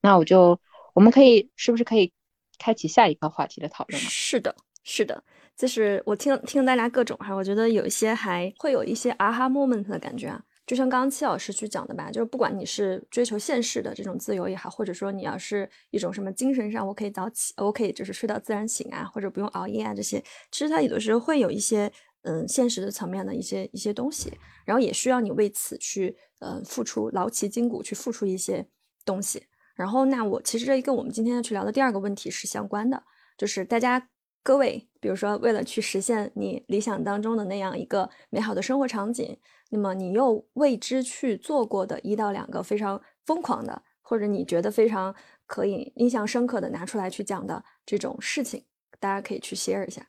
[0.00, 0.60] 那我就，
[0.94, 2.12] 我们可以是不是可以
[2.56, 4.08] 开启下一个话题的讨论呢？
[4.08, 4.54] 是的，
[4.84, 5.24] 是的，
[5.56, 21.90] 就是我听听大家各种哈，我觉得有一些还会有一些啊哈 moment 的感觉啊，就像刚刚戚老师去讲的吧，就是不管你是追求现实的这种自由也好，或者说你要是一种什么精神上，我可以早起，我可以就是睡到自然醒啊，或者不用熬夜啊这些，其实它有的时候会有一些
[22.22, 24.32] 嗯现实的层面的一些一些东西，
[24.64, 28.66] 然后也需要你为此去呃付出劳其筋骨去付出一些
[29.04, 29.46] 东西。
[29.76, 33.04] 然后那我其实这跟我们今天要去聊的第二个问题是相关的，
[33.38, 34.08] 就是大家
[34.42, 39.38] 各位，比如说为了去实现你理想当中的那样一个美好的生活场景，
[39.70, 45.14] 那么你又为之去做过的一到两个非常疯狂的，或者你觉得非常
[45.46, 48.64] 可以印象深刻的拿出来去讲的这种事情，
[48.98, 50.04] 大家可以去 share 一下。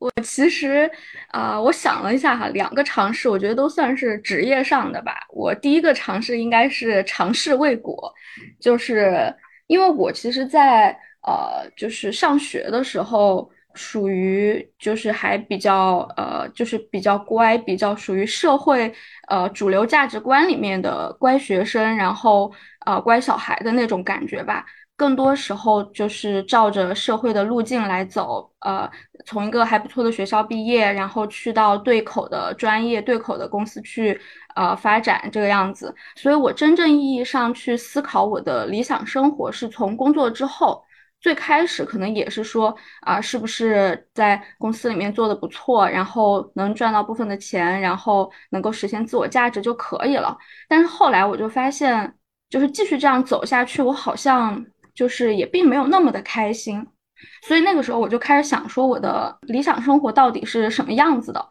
[0.00, 0.90] 我其实
[1.28, 5.20] 啊，我想了一下哈，两个尝试，我觉得都算是职业上的吧。
[5.28, 8.10] 我第一个尝试应该是尝试未果，
[8.58, 9.30] 就是
[9.66, 18.92] 因为我其实，在呃，就是上学的时候，属于就是还比较呃，就是比较乖，比较属于社会
[19.28, 22.52] 呃主流价值观里面的乖学生，然后
[22.86, 24.64] 呃乖小孩的那种感觉吧。
[24.96, 28.88] 更多时候就是照着社会的路径来走，呃，
[29.26, 34.16] 从一个还不错的学校毕业，然后去到对口的专业、对口的公司去，
[34.54, 35.92] 呃，发展这个样子。
[36.14, 40.84] 所以我真正意义上去思考我的理想生活，是从工作之后。
[41.24, 50.36] 最开始可能也是说，啊，是不是在公司里面做的不错，然后能赚到部分的钱，然后能够实现自我价值就可以了。
[50.68, 52.14] 但是后来我就发现，
[52.50, 54.62] 就是继续这样走下去，我好像。
[54.94, 56.86] 就是也并没有那么的开心，
[57.42, 61.44] 所以那个时候我就开始想说我的理想生活到底是什么样子的。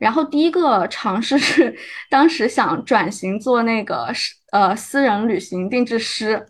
[0.00, 1.72] 然后第一个尝试是
[2.10, 4.12] 当时想转型做那个
[4.50, 6.44] 呃私人旅行定制师，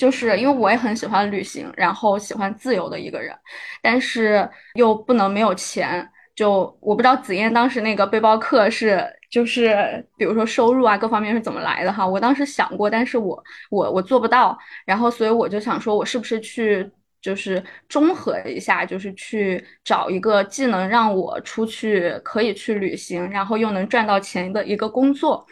[0.00, 3.36] 就是因为我也很喜欢旅行，然后喜欢自由的一个人，
[3.82, 6.08] 但是又不能没有钱。
[6.34, 25.44] 就我不知道紫嫣当时那个背包客是就是比如说收入啊各方面是怎么来的哈，我当时想过，但是我我我做不到，然后所以我就想说，我是不是去就是综合一下，就是去找一个既能让我出去可以去旅行，然后又能赚到钱的一个工作，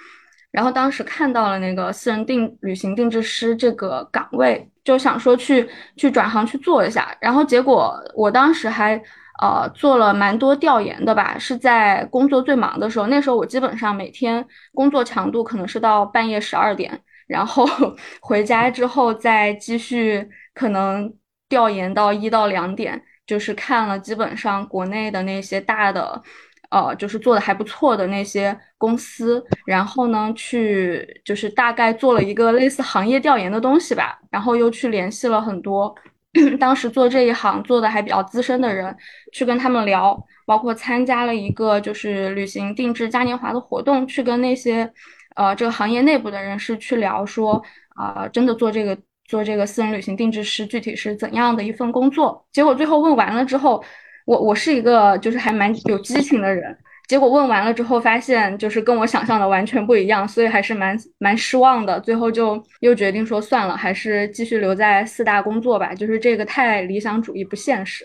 [0.51, 9.01] 然后当时看到了那个私人定旅行定制师这个岗位，就想说去去转行去做一下，然后结果我当时还。
[9.41, 13.07] 呃，做了蛮多调研的吧，是在工作最忙的时候。
[13.07, 17.65] 那时候我基本上每天工作强度可能是到半夜十二点，然后
[18.21, 21.15] 回家之后再继续可能
[21.49, 26.21] 调研到一到两点，就是看了基本上国内的那些大的，
[26.71, 35.95] 呃，就是做的还不错的那些公司，然后呢去就是大概做了一个类似行业调研的东西吧，然后又去联系了很多。
[36.61, 38.95] 当时做这一行做的还比较资深的人，
[39.33, 44.89] 去跟他们聊，包括参加了一个就是旅行定制嘉年华的活动，去跟那些，
[45.37, 47.61] 呃，这个行业内部的人士去聊，说
[47.97, 52.47] 啊，真的做这个做这个私人旅行定制师具体是怎样的一份工作？
[52.53, 53.83] 结果最后问完了之后，
[54.29, 56.77] 我我是一个就是还蛮有激情的人。
[57.09, 61.99] 结果问完了之后，发现就是跟我想象的完全不一样，所以还是蛮蛮失望的。
[62.01, 65.95] 最后就又决定说算了，还是继续留在四大工作吧。
[65.95, 68.05] 就是这个太理想主义不现实。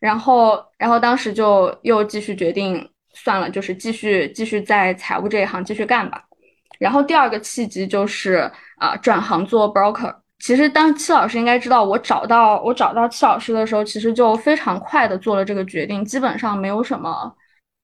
[0.00, 6.22] 然后，然后当时就又继续决定算了，就是继续继续在财务这一行继续干吧。
[6.78, 10.14] 然后第二个契机就是啊，转行做 broker。
[10.38, 17.34] 其实当戚老师应该知道，我找到我找到戚老师的时候，其实就非常快的做了这个决定，基本上没有什么。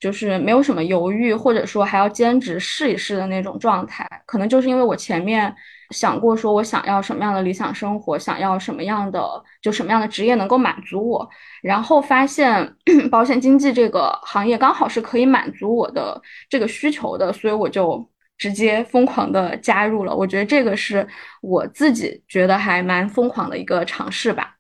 [0.01, 5.55] 就是没有什么犹豫，或者说还要兼职试一试的那种状态，可能就是因为我前面
[5.91, 11.27] 想过，说我想要什么样的理想生活，想要什么样的就什么样的职业能够满足我，
[11.63, 12.71] 然后发现
[13.11, 18.07] 保险经纪这个行业刚好是可以满足我的这个需求的，所以我就
[18.37, 20.15] 直接疯狂的加入了。
[20.15, 21.07] 我觉得这个是
[21.41, 24.57] 我自己觉得还蛮疯狂的一个尝试吧。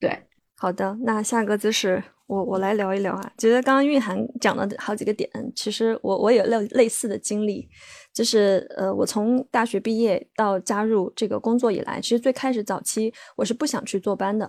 [0.00, 2.02] 对，好的，那下个姿势。
[2.28, 7.66] 我我来聊一聊啊，觉得刚刚蕴涵讲了好几个点，其实我我有类类似的经历，
[8.12, 14.44] 就是呃，我从大学毕业到加入这个工作以来，其实最开始早期我是不想去坐班的，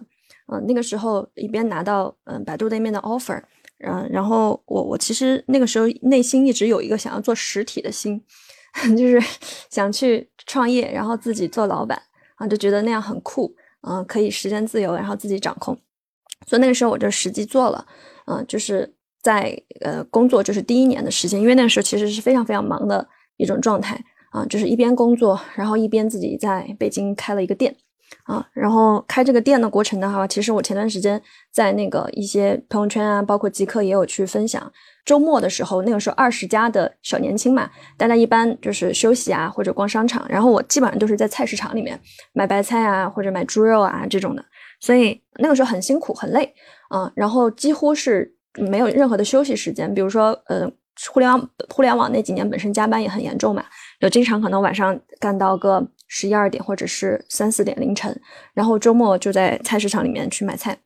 [0.52, 3.42] 嗯，那个时候一边拿到嗯百度那边的 offer，
[3.88, 8.22] 嗯，然后我我其实那个时候内心一直有一个想要做实体的心，
[8.98, 9.22] 就是
[9.70, 12.02] 想去创业，然后自己做老板
[12.36, 15.78] 啊，就觉得那样很酷，嗯，可以时间自由，然后自己掌控。
[16.48, 17.86] 所以那个时候我就实际做了，
[18.28, 24.02] 嗯，就是在呃工作，就是第一年的时间，因为那个时候其实是非常非常忙的一种状态
[24.32, 27.76] 啊，就是一边工作，然后一边自己在北京开了一个店
[28.30, 31.20] 啊，然后开这个店的过程的话，其实我前段时间
[31.52, 34.72] 在那个一些朋友圈啊，包括极客也有去分享。
[35.04, 42.00] 周末的时候，那个时候二十家的小年轻嘛，大家一般就是休息啊，或者逛商场，然后我基本上都是在菜市场里面
[42.32, 44.46] 买白菜啊，或者买猪肉啊这种的。
[44.80, 46.54] 所以那个时候很辛苦很累，
[46.90, 49.92] 啊，然后几乎是没有任何的休息时间。
[49.92, 50.72] 比如说，呃，
[51.12, 53.66] 互联网互联网那几年本身加班也很严重嘛，
[54.02, 58.20] 有经常可能晚上干到个十一二点或者是三四点凌晨，
[58.54, 60.78] 然后周末就在菜市场里面去买菜。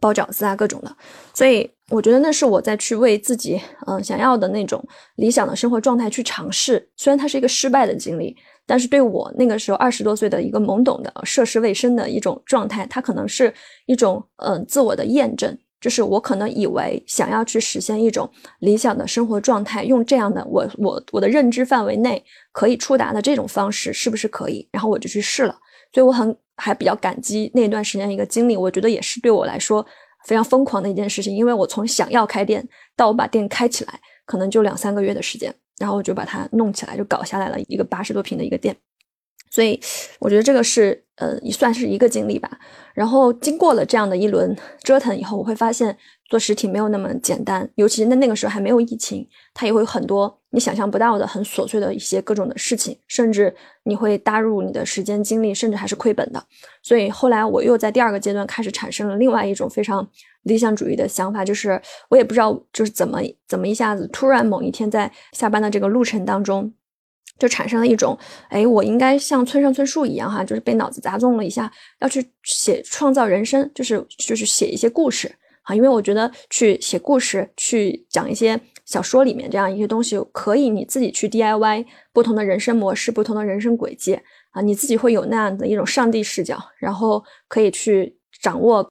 [0.00, 0.96] 包饺子啊，各种的，
[1.34, 4.82] 所以我觉得那是我在去为自己嗯想要的那种
[5.16, 6.88] 理想的生活状态去尝试。
[6.96, 8.34] 虽然它是一个失败的经历，
[8.66, 13.52] 但是对我那个时候二十多岁的一个懵懂的涉世未深的一种状态，它可能是
[13.84, 15.56] 一种嗯自我的验证。
[15.82, 18.26] 就是我可能以为想要去实现一种
[18.60, 24.66] 理想的生活状态，用这样的我我我的认知范围内可以触达的这种方式是不是可以？
[24.72, 25.58] 然后我就去试了。
[25.92, 26.34] 所以我很。
[26.54, 29.84] 还比较感激那段时间一个经历，我觉得也是对我来说
[30.26, 32.64] 非常疯狂的一件事情，因为我从想要开店
[32.94, 38.76] 到我把店开起来，可能就两三个月的时间，然后我就把它弄起来，就搞下来了一个八十多平的一个店。
[39.52, 39.78] 所以
[40.18, 42.50] 我觉得这个是呃也算是一个经历吧。
[42.94, 45.96] 然后经过了这样的一轮折腾以后，我会发现。
[46.30, 56.42] 做实体没有那么简单，尤其是在那个时候还没有疫情，它也会有很多你想象不到的很琐碎的一些各种的事情，甚至你会搭入你的时间精力，甚至还是亏本的。
[56.82, 60.08] 所以后来我又在第二个阶段开始产生了另外一种非常
[60.44, 66.72] 理想主义的想法，就是我也不知道就是怎么怎么一下子突然某一天在下班的这个路程当中，
[67.42, 68.16] 就产生了一种，
[68.50, 75.28] 哎，我应该像村上春树一样哈，就是被脑子砸中了一下，要去写创造人生，就是就是写一些故事。
[75.62, 84.16] 啊，因为我觉得去写故事，去讲一些小说里面这样一些东西，可以你自己去 DIY 不同的人生模式、不同的人生轨迹
[84.52, 88.88] 啊，你自己会有那样的一种上帝视角，然后可以去掌握、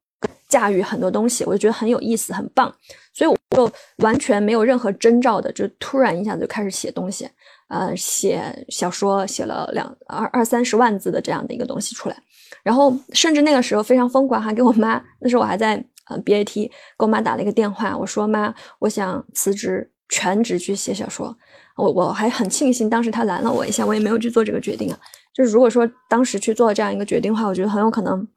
[0.50, 2.76] 驾驭很多东西，我就觉得很有意思、很棒。
[3.14, 7.28] 所以我就完全没有任何征兆的，就突然一下子就开始写东西，
[7.72, 12.18] 呃，写小说，写了两二二三十万字的这样的一个东西出来，
[12.64, 15.78] 然后甚至那个时候非常疯狂，还给我妈，那时候我还在
[16.10, 16.22] 嗯。
[16.26, 21.34] BAT 给我妈打了一个电话，我说妈，我想辞职全职去写小说。
[21.78, 25.00] 我我还很庆幸当时他拦了我一下，我也没有去做这个决定啊。
[25.34, 28.28] 就是如果说当时去做这样一个决定的话，我觉得很有可能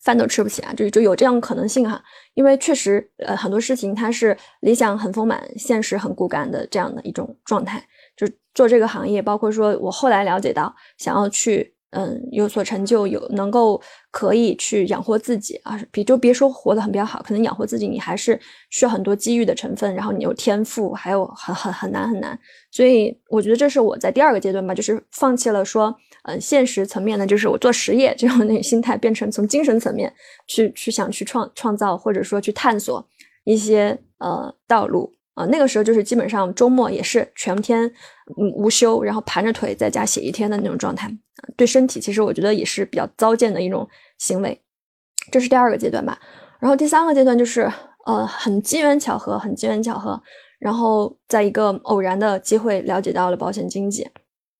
[0.00, 2.00] 饭都吃不起啊，就就有这样可能性哈。
[2.34, 7.84] 因为确实呃很多事情它是理想很丰满，现实很骨感的这样的一种状态。
[8.58, 11.74] 做这个行业，包括说我后来了解到想要去。
[11.90, 22.38] 嗯，有所成就，有能够可以去养活自己啊，比就别说活得很比较好，可能养活自己，你还是需要很多机遇的成分，然后你有天赋，还有很很很难很难，
[22.70, 25.84] 所以我觉得这是我在第二个阶段吧，就是放弃了说，
[26.24, 30.12] 嗯，现实层面的，就是我做实业这样的那心态，变成从精神层面
[30.46, 33.02] 去去想去创创造，或者说去探索
[33.44, 35.10] 一些呃道路。
[35.38, 37.86] 啊，那个时候就是基本上周末也是全天
[38.40, 41.08] 嗯无休，然后盘着腿在家写一天的那种状态，
[41.56, 44.60] 对身体其实我觉得也是比较糟践的一种行为。
[45.30, 46.18] 这是第二个阶段吧，
[46.58, 47.72] 然后第三个阶段就是
[48.06, 50.20] 呃很机缘巧合，很机缘巧合，
[50.58, 54.10] 然后在一个偶然的机会了解到了保险经纪，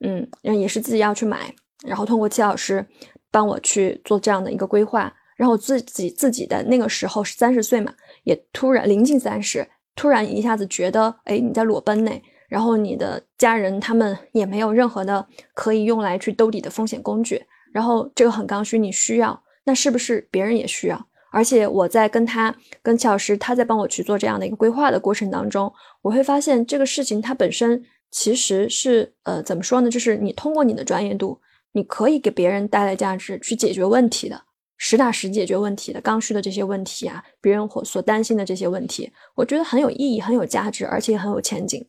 [0.06, 1.52] 嗯，也是自己要去买，
[1.84, 2.86] 然后通过戚老师
[3.32, 9.66] 帮我去做这样的一个规划，然后自己自己的那个时候是三十岁嘛，也突然临近三十。
[9.98, 12.12] 突然一下子觉得，哎，你在裸奔呢，
[12.48, 21.06] 然后你的家人他们也没有任何的可以用来去兜底的风险工具，然后这个很刚需，你需要，那是不是别人也需要？
[21.32, 29.90] 而且我在跟他跟齐老师他在帮我去做这样的一个规划的过程当中，我会发现这个事情它本身其实是呃怎么说呢？
[29.90, 31.40] 就是你通过你的专业度，
[31.72, 34.40] 你可以给别人带来价值，去解决问题的。
[34.78, 41.84] 实打实解决问题的刚需的这些问题啊，别人或所担心的这些问题，我觉得很有意义、很有价值，而且很有前景。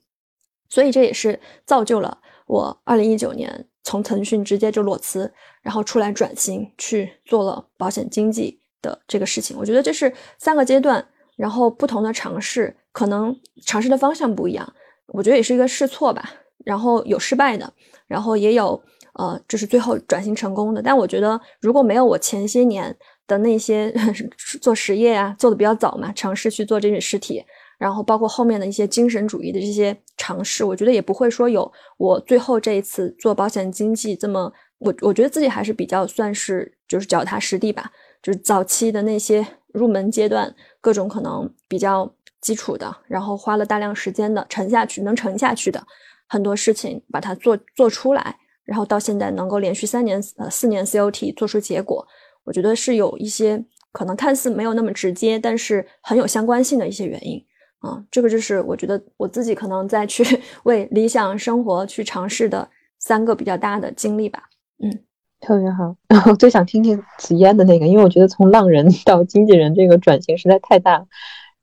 [0.70, 9.56] 所以这也是造就了我二零一九年从腾讯直接就裸辞，然后出来转型去做了保险经纪的这个事情。
[9.58, 14.74] 我觉得这是三个阶段，然后不同的尝试，可能尝试的方向不一样。
[15.08, 16.34] 我觉得也是一个试错吧，
[16.66, 17.72] 然后有失败的，
[18.08, 18.84] 然后也有。
[19.14, 20.82] 呃，就是最后转型成功的。
[20.82, 22.96] 但我觉得，如果没有我前些年
[23.28, 23.94] 的那些
[24.62, 27.44] 做实业啊，做的比较早嘛，尝试去做这些实体，
[27.78, 37.92] 然后包括后面的一些精神主义的这些尝试，我觉得也不会说有我最后这一次做保险经纪这么，我我觉得自己还是比较算是就是脚踏实地吧。
[38.22, 45.82] 就是早期的那些入门阶段，各种可能比较基础的，然后花了大量时间的沉下去，能沉下去的
[46.28, 48.36] 很多事情，把它做做出来。
[48.70, 52.08] 然后到现在能够连续三年呃四年 COT 做出结果，
[52.44, 57.44] 我觉得是有一些可能看似没有那么直接，但是很有相关性的一些原因
[57.80, 58.06] 啊。
[58.12, 60.24] 这个就是我觉得我自己可能在去
[60.66, 64.44] 为理想生活去尝试的三个比较大的经历吧。
[64.84, 65.00] 嗯，
[65.42, 65.96] 特别好。
[66.08, 71.08] 然后最想听听紫嫣的那个，因为我觉得从浪人到经纪人这个转型实在太大了。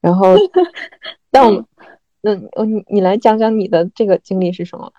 [0.01, 0.35] 然后，
[1.31, 1.65] 但我，
[2.23, 4.91] 嗯，你你来讲讲你的这个经历是什么？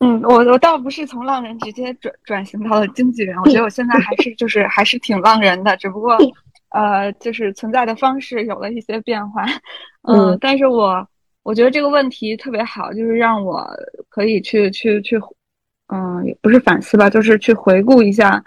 [0.00, 6.16] 嗯，我我倒不是从浪人直接转转型到了经纪人，我觉得我现在还是就是还是挺浪人的，只不过，
[6.70, 9.44] 呃，就是存在的方式有了一些变化，
[10.02, 11.04] 嗯，但是我
[11.42, 13.68] 我觉得这个问题特别好，就是让我
[14.08, 15.18] 可以去去去，
[15.88, 18.40] 嗯，也不是反思吧，就是去回顾一下，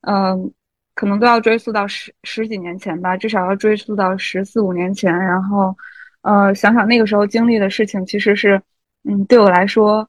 [0.00, 0.50] 嗯，
[0.94, 5.76] 可能都要追溯到十十几年前吧，至少要追溯到十四五年前，然后，
[6.22, 8.58] 呃，想想那个时候经历的事情，其实是，
[9.04, 10.08] 嗯，对我来说。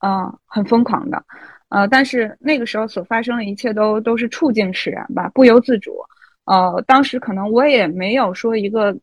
[0.00, 1.24] 嗯，很疯狂的，
[1.70, 5.96] 呃，但是那个时候所发生的一切都都是触境使然吧，不由自主。
[6.44, 8.94] 呃，当时可能我也没有说一个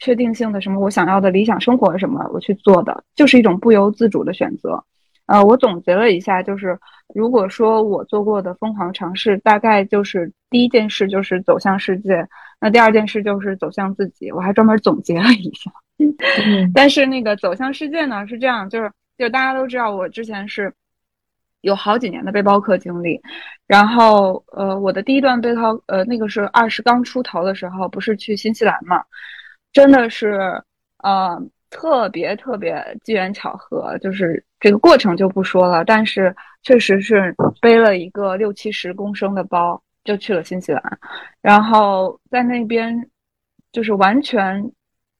[0.00, 4.82] 确定性的什么我想要的理想生活什么我去做的，就是一种不由自主的选择。
[5.26, 6.76] 呃，我总结了一下，就是
[7.14, 12.26] 如果说我做过的疯狂尝试，大概就是第一件事就是走向世界，
[12.60, 14.30] 那第二件事就是走向自己。
[14.32, 15.70] 我还专门总结了一下，
[16.74, 18.90] 但是那个走向世界呢是这样，就是。
[19.22, 20.74] 就大家都知道，我之前是
[21.60, 23.20] 有好几年的背包客经历，
[23.68, 29.00] 然后呃，我的第一段背包呃，那个是二十刚出头的时候，不是去新西兰嘛，
[29.72, 30.60] 真的是
[31.04, 40.98] 呃特别特别机缘巧合，就是这个过程就不说了，但是确实是背了一个六七十公升的包就去了新西兰，
[41.40, 43.08] 然后在那边
[43.70, 44.68] 就是完全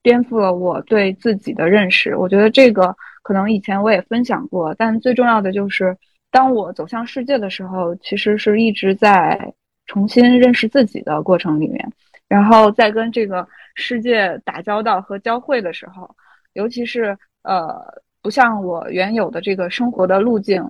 [0.02, 2.92] 颠覆了我对自己的认识，我觉得这个。
[3.22, 5.96] 可能以前我也分享过，但最重要的就是，
[6.30, 9.54] 当我走向世界的时候，其实是一直在
[9.86, 11.92] 重新认识自己的过程里面，
[12.26, 13.46] 然后在跟这个
[13.76, 16.12] 世界打交道和交汇的时候，
[16.54, 17.80] 尤其是呃，
[18.20, 20.60] 不像我原有的这个生活的路径，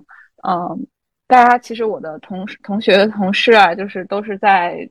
[0.47, 0.87] 嗯，
[1.27, 4.87] 大家其实我的同同学同事啊，就是都是在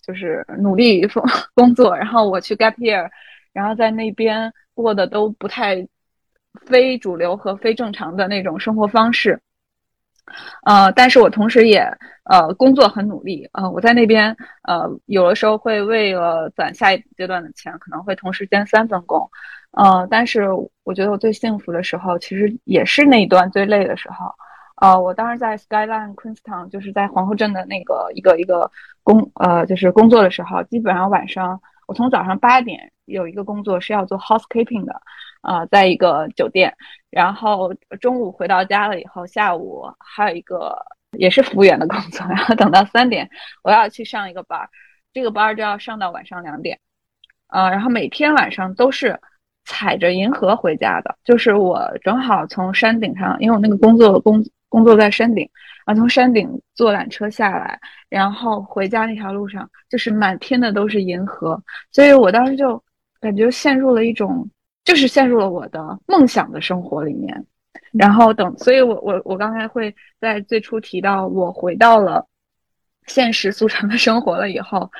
[0.00, 1.24] 就是努力工
[1.54, 3.08] 工作，然后我去 gap year，
[3.52, 5.84] 然后在那边过的都不太。
[6.66, 9.40] 非主流和非正常的那种生活方式，
[10.64, 11.80] 呃，但是我同时也
[12.24, 19.30] 呃工作很努力，呃，我在那边呃有的时候会为了攒下一阶段的钱，可能会同时兼三份工，
[19.70, 20.48] 呃，但是
[20.84, 24.34] 我觉得我最幸福的时候，其实也是那一段最累的时候，
[24.76, 28.70] 呃，我当时在 Skyline Queenstown，就是在皇后镇的那个一个一个
[29.02, 35.00] 工呃就是工作的时候，基本上晚上我从早上八点有一个工作是要做 housekeeping 的。
[35.40, 36.74] 啊，在一个酒店，
[37.10, 40.76] 然后中午回到家了以后，下午还有一个
[41.16, 43.28] 也是服务员的工作， 然后等到三点，
[43.62, 44.68] 我要去上一个班儿，
[45.12, 46.78] 这个班儿就要上到晚上两点，
[47.46, 49.18] 啊，然后每天晚上都是
[49.64, 55.48] 踩着银河回家的，就是我正好从山顶上，因为我那个工作工工作在山顶，
[55.86, 57.78] 啊，从山顶坐缆车下来，
[58.08, 61.62] 然后回家那条路上就是满天的都是银河，
[61.92, 62.82] 所以我当时就
[63.20, 64.48] 感觉陷入了一种。
[64.88, 67.44] 就是陷入了我的梦想的生活里面，
[67.92, 72.26] 然后等，所以我我我刚才会在最初提到我回到了
[73.06, 74.90] 现实俗成的生活了以后，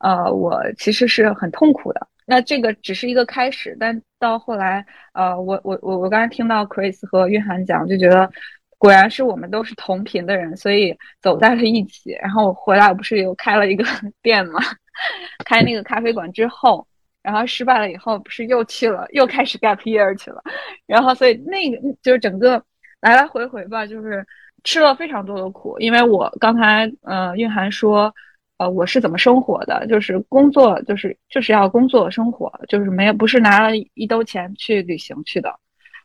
[0.00, 2.08] 呃，我其实是很痛苦的。
[2.24, 4.82] 那这个只是一个开始，但到后来，
[5.12, 8.30] 呃，我我我我刚才听到 Chris 和约翰讲，就觉得
[8.78, 12.12] 果然是我们都是同频的人，所以走在了一起。
[12.12, 13.84] 然后我回来，我不是又开了一个
[14.22, 14.58] 店嘛，
[15.44, 16.86] 开那个咖啡馆之后。
[17.24, 20.42] 然后失败了以后，不是又去了，又开始 gap year 去了。
[20.86, 22.62] 然后，所以那个就是整个
[23.00, 24.24] 来来回回吧，就是
[24.62, 25.78] 吃了非常多的苦。
[25.78, 28.14] 因为我刚才呃蕴含说，
[28.58, 35.58] 呃我是怎么生活的，就是工作，就是就是要工作生活，就是没有不是拿了一兜钱去旅行去的。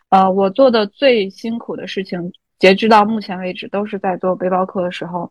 [0.08, 5.30] 呃，我做的最辛苦的事情，截止到目前为止，都是在做背包客的时候，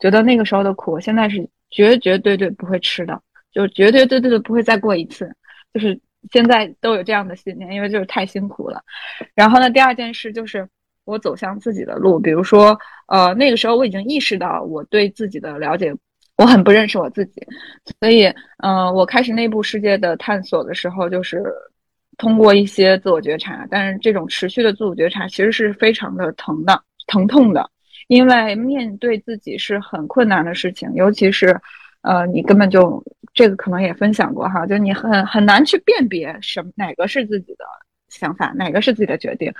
[0.00, 3.22] 觉得那个时候的苦，我现在是绝绝对对不会吃的。
[3.52, 5.30] 就绝绝对对的不会再过一次，
[5.74, 5.98] 就是
[6.30, 8.82] 现在都有这样的信念，因为就是太辛苦了。
[9.34, 10.68] 然后呢，第二件事就是
[11.04, 12.78] 我走向自己的路，比如说，
[13.08, 15.92] 呃，那个时候我已经意识到我对自己的了解，
[16.36, 17.42] 我很不认识我自己，
[17.98, 18.26] 所以，
[18.58, 21.42] 嗯，我开始内部世界的探索的时候，就是
[22.18, 27.68] 通过一些自我觉察，但是这种持续的自我觉察其实是非常的疼的、疼痛的，
[28.08, 31.58] 因为面对自己是很困难的事情，尤其是。
[32.02, 33.02] 呃，你根本就
[33.34, 37.64] 这个可能也分享过哈，就你很很难去辨别什哪个是自己的
[38.08, 39.52] 想法，哪个是自己的决定，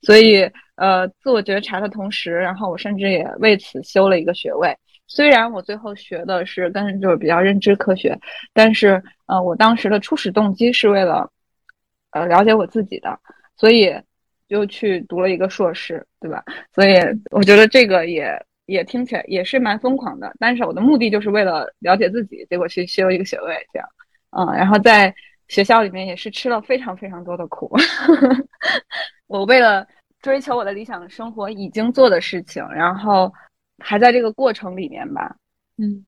[0.00, 4.74] 所以呃，自我觉察的同时，然后我甚至也为此修了一个学位。
[5.06, 8.18] 虽然我最后学的是跟就是比较认知科学，
[8.54, 11.30] 但是呃，我当时的初始动机是为了
[12.12, 13.20] 呃了解我自己的，
[13.54, 13.94] 所以
[14.48, 16.42] 就去读了一个硕士，对吧？
[16.74, 16.94] 所以
[17.30, 18.34] 我觉得这个也。
[18.66, 23.88] 也听起来也是蛮疯狂的，但是我的目的就是为了了解自己，结果去修一个学位，这样，
[24.30, 25.14] 嗯，然后在
[25.48, 27.70] 学校里面也是吃了非常非常多的苦。
[29.26, 29.86] 我为了
[30.20, 33.32] 追求我的理想生活已经做的事情，然后
[33.78, 35.34] 还在这个过程里面吧。
[35.78, 36.06] 嗯，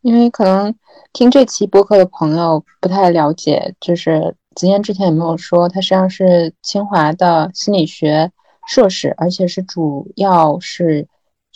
[0.00, 0.74] 因为可能
[1.12, 8.30] 听这期播客的朋友不太了解，就是子嫣之前有没有说，他实际上是清华的心理学
[8.68, 11.06] 硕士，而且是主要是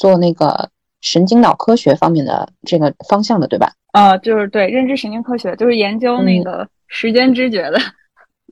[0.01, 0.71] 做那个
[1.03, 3.71] 神经脑科学方面的这个方向的，对吧？
[3.93, 7.79] 啊，就是对认知神经科学，就是研究那个时间知觉的。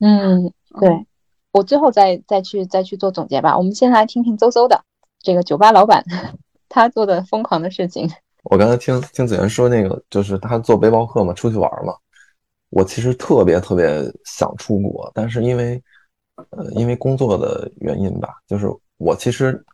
[0.01, 1.07] 嗯，对。
[1.53, 3.57] 我最后再再去再去做总结吧。
[3.57, 4.79] 我们先来听听邹邹的
[5.23, 6.05] 这个酒吧老板
[6.69, 8.09] 他做的疯狂的事情。
[8.45, 11.95] 我刚才听听子源说那个，就是他做背包客嘛，出去玩嘛。
[12.71, 13.87] 我其实特别特别
[14.27, 15.83] 想出国，但是因为
[16.51, 18.69] 呃因为工作的原因吧，就是
[18.99, 19.65] 我其实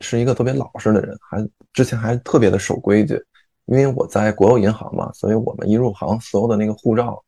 [0.00, 3.22] 是一个特别老实的人，还之前还特别的守规矩。
[3.66, 7.22] 因为我在国有银行嘛，所以我们一入行所有的那个护照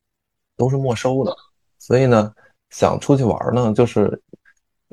[0.57, 1.35] 都是没收的，
[1.79, 2.33] 所以呢。
[2.71, 4.23] 想出去玩呢，就是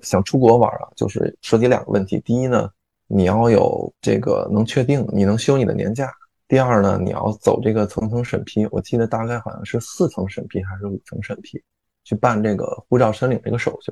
[0.02, 2.22] 想出国玩啊，就是涉及两个问题。
[2.22, 2.70] 第一呢，
[3.06, 6.06] 你要有这个能确定你能休你的年假；
[6.48, 8.66] 第二呢，你要走这个层层审批。
[8.72, 11.62] 我记得大概好像是四层审批还是五层审批，
[12.06, 13.92] 去办这个护照申领这个手续。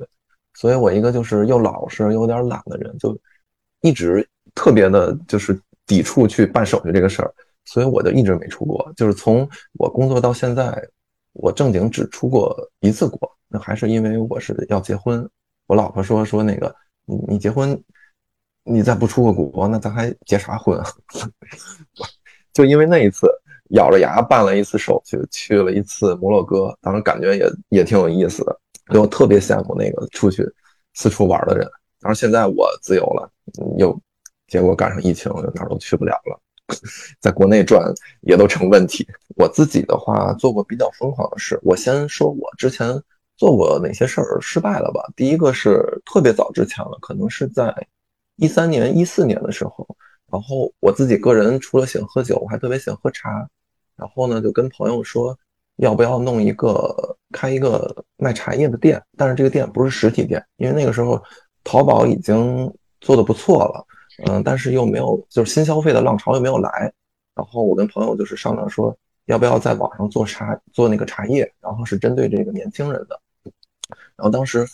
[0.54, 3.14] 所以我一个就是又老实又有点懒的人，就
[3.84, 7.30] 一直特别的就是抵触去办手续这个事儿，
[7.66, 8.90] 所以我就一直没出国。
[8.96, 10.74] 就是从我工作到现在，
[11.34, 13.30] 我正经只出过一次国。
[13.46, 15.28] 那还是因为我是要结婚，
[15.66, 16.74] 我老婆说说那个
[17.04, 17.78] 你你结婚，
[18.64, 20.86] 你再不出个国，那咱还结啥婚啊？
[22.54, 23.28] 就因为那一次
[23.72, 30.42] 咬着牙办了一次手续，去了一次摩洛哥，当时感觉也也挺有意思的，所以我特别羡慕那个出去
[30.94, 31.68] 四处玩的人。
[32.04, 33.28] 然后现在我自由了，
[33.78, 33.98] 又
[34.46, 36.40] 结果赶上疫情，哪儿都去不了了。
[37.18, 39.04] 在国内转也都成问题。
[39.36, 43.02] 我自己的话做过比较疯狂的事，我先说我之前。
[43.36, 45.02] 做过哪些事儿失败了吧？
[45.16, 47.74] 第一个是特别早之前了，可能是在
[48.36, 49.84] 一三年、一四年的时候。
[50.30, 53.44] 然后我自己个人除了喜欢喝酒，我还特别喜欢喝茶。
[53.96, 55.36] 然后呢，就跟朋友说，
[55.78, 56.94] 要不要弄一个
[57.32, 59.02] 开一个卖茶叶的店？
[59.16, 61.20] 但是这个店不是实体店，因为那个时候
[61.64, 63.84] 淘宝已经做的不错了，
[64.26, 66.92] 嗯，但是又没有就是新消费的浪潮又没有来。
[67.34, 73.20] 然后我跟朋友就是商量说，要不要在网上做茶做那个茶叶，然后是针对这个年轻人的。
[74.16, 74.64] 然后当时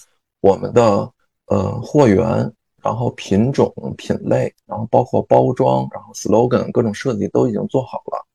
[0.41, 1.11] 我们的
[1.47, 8.27] 呃货源，然后品种、品类，然后包括包装，然后 slogan 各种设计都已经做好了，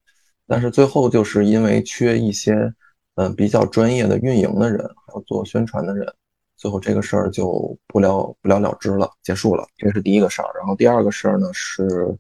[0.47, 2.73] 但是最后就是因为缺一些
[3.15, 6.11] 嗯比较专业的运营的人，还有做宣传的人，
[6.57, 9.65] 最后这个事儿就不了不了了之了，结束了。
[9.77, 10.49] 这是第一个事儿。
[10.57, 12.17] 然后第二个事儿呢是，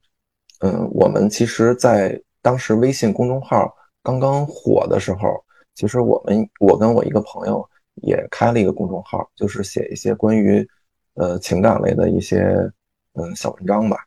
[0.59, 3.73] 嗯，我们其实在当时微信公众号
[4.03, 7.67] 刚刚火的时候，其实我们我跟我一个朋友。
[8.01, 10.67] 也开了一个公众号，就是写一些关于，
[11.13, 12.69] 呃，情感类的一些，
[13.13, 13.97] 嗯，小文章吧。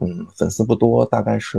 [0.00, 1.58] 嗯，粉丝不多，大概是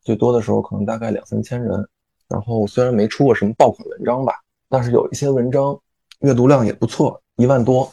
[0.00, 1.86] 最多的时候可能大概两三千人。
[2.28, 4.32] 然后虽然没出过什么爆款文章吧，
[4.70, 5.78] 但是有一些文章
[6.20, 7.90] 阅读量也不错，一万多。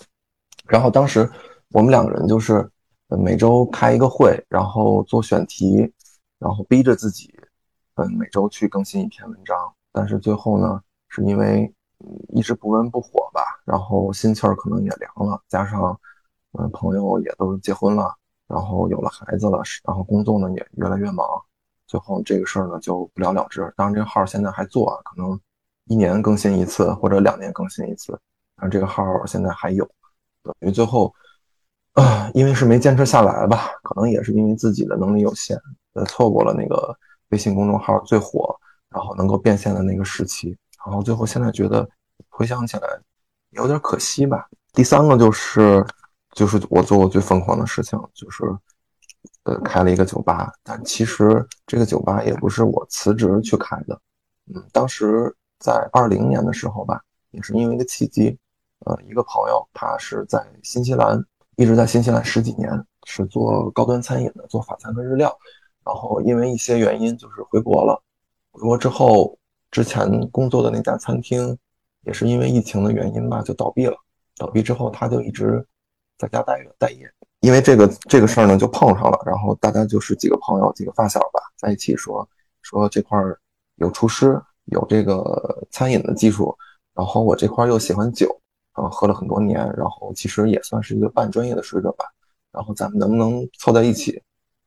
[0.67, 1.29] 然后当时
[1.69, 2.69] 我们两个人就是
[3.07, 5.91] 每周开一个会，然后做选题，
[6.37, 7.33] 然后逼着自己，
[7.95, 9.57] 嗯，每周去更新一篇文章。
[9.91, 11.73] 但是最后呢，是因为。
[12.29, 15.99] 一直不温不火吧，然后心气儿可能也凉了，加上，
[16.57, 18.15] 嗯，朋友也都结婚了，
[18.47, 21.27] 然后有了孩子了，然后工作呢也越来越忙，
[21.87, 23.73] 最后这个事儿呢就不了了之。
[23.75, 25.37] 当然，这个号现在还做，可能
[25.87, 28.17] 一年更新一次或者两年更新一次，
[28.59, 29.87] 然后这个号现在还有，
[30.43, 31.13] 等于最后，
[31.93, 35.57] 啊，因为是没坚持下来吧，可能也是因为自己的能力有限，
[35.93, 36.93] 呃，错过了那个
[37.29, 38.53] 微信公众号最火，
[38.89, 40.57] 然后能够变现的那个时期。
[40.85, 41.87] 然后最后现在觉得
[42.27, 42.87] 回想起来
[43.51, 44.49] 有点可惜吧。
[44.73, 45.85] 第三个就是
[46.33, 48.43] 就是我做过最疯狂的事情，就是
[49.43, 50.51] 呃开了一个酒吧。
[50.63, 53.99] 但其实这个酒吧也不是我辞职去开的。
[54.53, 57.01] 嗯，当时在二零年的时候吧，
[57.31, 58.37] 也是因为一个契机，
[58.85, 61.23] 呃，一个朋友他是在新西兰，
[61.55, 62.69] 一直在新西兰十几年，
[63.05, 65.35] 是做高端餐饮的，做法餐和日料。
[65.85, 68.01] 然后因为一些原因就是回国了，
[68.51, 69.35] 回国之后。
[69.71, 71.55] 之前工作的那家餐厅，
[72.01, 73.95] 也是因为疫情的原因吧，就倒闭了。
[74.35, 75.63] 倒闭之后，他就一直
[76.17, 77.07] 在家待着待业。
[77.41, 79.19] 因为这个这个事儿呢，就碰上了。
[79.27, 82.27] 然后大家就是几个朋友、几个发小吧，在一起说
[82.63, 83.39] 说这块儿
[83.75, 86.57] 有厨师，有这个餐饮的技术。
[86.95, 88.41] 然后我这块又喜欢酒，
[88.79, 89.59] 啊，喝了很多年。
[89.77, 92.05] 然后其实也算是一个半专业的水准吧。
[92.51, 94.21] 然后咱们能不能凑在一起，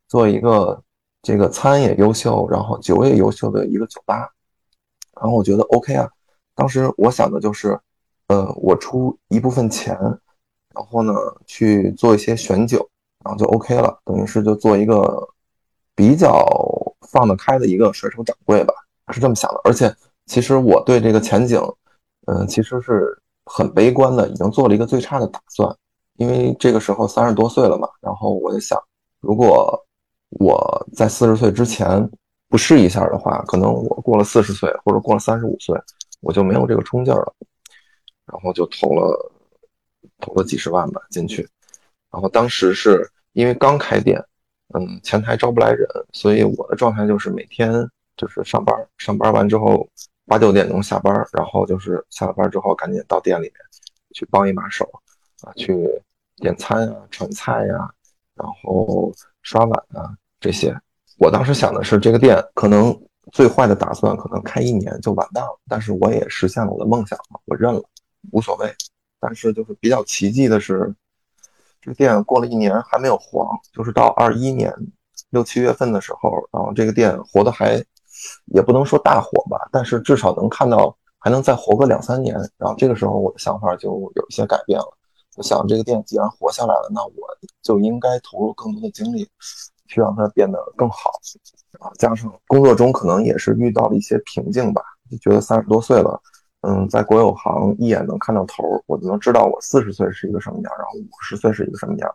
[0.09, 0.81] 做一个
[1.21, 4.29] 这个餐也优秀，然后酒也优秀的一个酒吧？
[5.21, 6.09] 然后我觉得 OK 啊，
[6.55, 7.79] 当时我想的就是，
[8.29, 9.97] 呃，我出一部分钱，
[10.75, 11.13] 然后呢
[11.47, 12.89] 去做一些选酒，
[13.25, 15.29] 然后就 OK 了，等于是就做一个
[15.95, 16.47] 比较
[17.11, 18.73] 放得开的一个甩手掌柜吧，
[19.13, 19.61] 是这么想的。
[19.65, 19.95] 而且
[20.27, 21.61] 其实我对这个前景，
[22.27, 25.75] 嗯，其实是很悲观的，已经做了一个最差的打算，
[26.17, 28.81] 因为这个时候三十多岁了嘛，然后我就想，
[29.21, 29.79] 如果
[30.31, 32.11] 我在四十岁之前
[32.49, 35.79] 不试一下的话，可能我过了四十岁或者过了三十五岁。
[36.25, 37.35] 我就没有这个冲劲了，
[38.27, 39.33] 然后就投了
[40.21, 41.43] 投了几十万吧进去，
[42.13, 44.25] 然后当时是因为刚开店，
[44.73, 47.73] 嗯，前台招不来人，所以我的状态就是每天
[48.17, 49.85] 就是上班，上班完之后
[50.27, 53.55] 八九点钟下班，然后就是下了班之后赶紧到店里面
[54.15, 54.89] 去帮一把手
[55.43, 55.89] 啊，去
[56.37, 57.91] 点餐呀、传菜呀，
[58.35, 59.13] 然后
[59.43, 60.75] 刷碗啊这些。
[61.19, 62.99] 我当时想的是这个店可能。
[63.31, 67.81] 最坏的打算可能开一年就完蛋了，但是我也实现了我的梦想嘛，我认了，
[68.33, 68.69] 无所谓。
[69.21, 70.93] 但是就是比较奇迹的是，
[71.81, 74.75] 这个店过了一年还没有黄，就是到二一年
[75.31, 77.83] 六七月份的时候，然后这个店活得还
[78.47, 82.35] 也不能说大火吧，但是至少能看到还能再活个两三年。
[82.57, 84.97] 然后这个时候我的想法就有一些改变了，
[85.37, 87.13] 我想这个店既然活下来了，那我
[87.63, 89.29] 就应该投入更多的精力。
[89.89, 91.11] 去让它变得更好
[91.79, 91.93] 啊！
[91.99, 96.19] 加上工作中可能也是遇到了一些瓶颈吧，就觉得三十多岁了，
[96.63, 102.11] 嗯，在国有行一眼能看到头，我就能知道我四十岁是一个什么样，然后五十岁是一个什么样。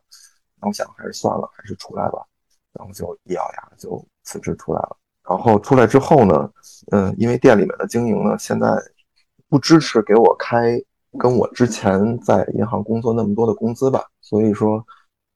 [0.59, 2.25] 那我想还是算了，还是出来吧。
[2.73, 4.97] 然后就一咬牙就辞职出来了。
[5.30, 6.49] 然后出来之后呢，
[6.91, 8.67] 嗯，因为店里面的经营呢，现在
[9.49, 10.80] 不支持给我开
[11.19, 14.84] 跟我之前在银行工作那么多的工资吧，所以说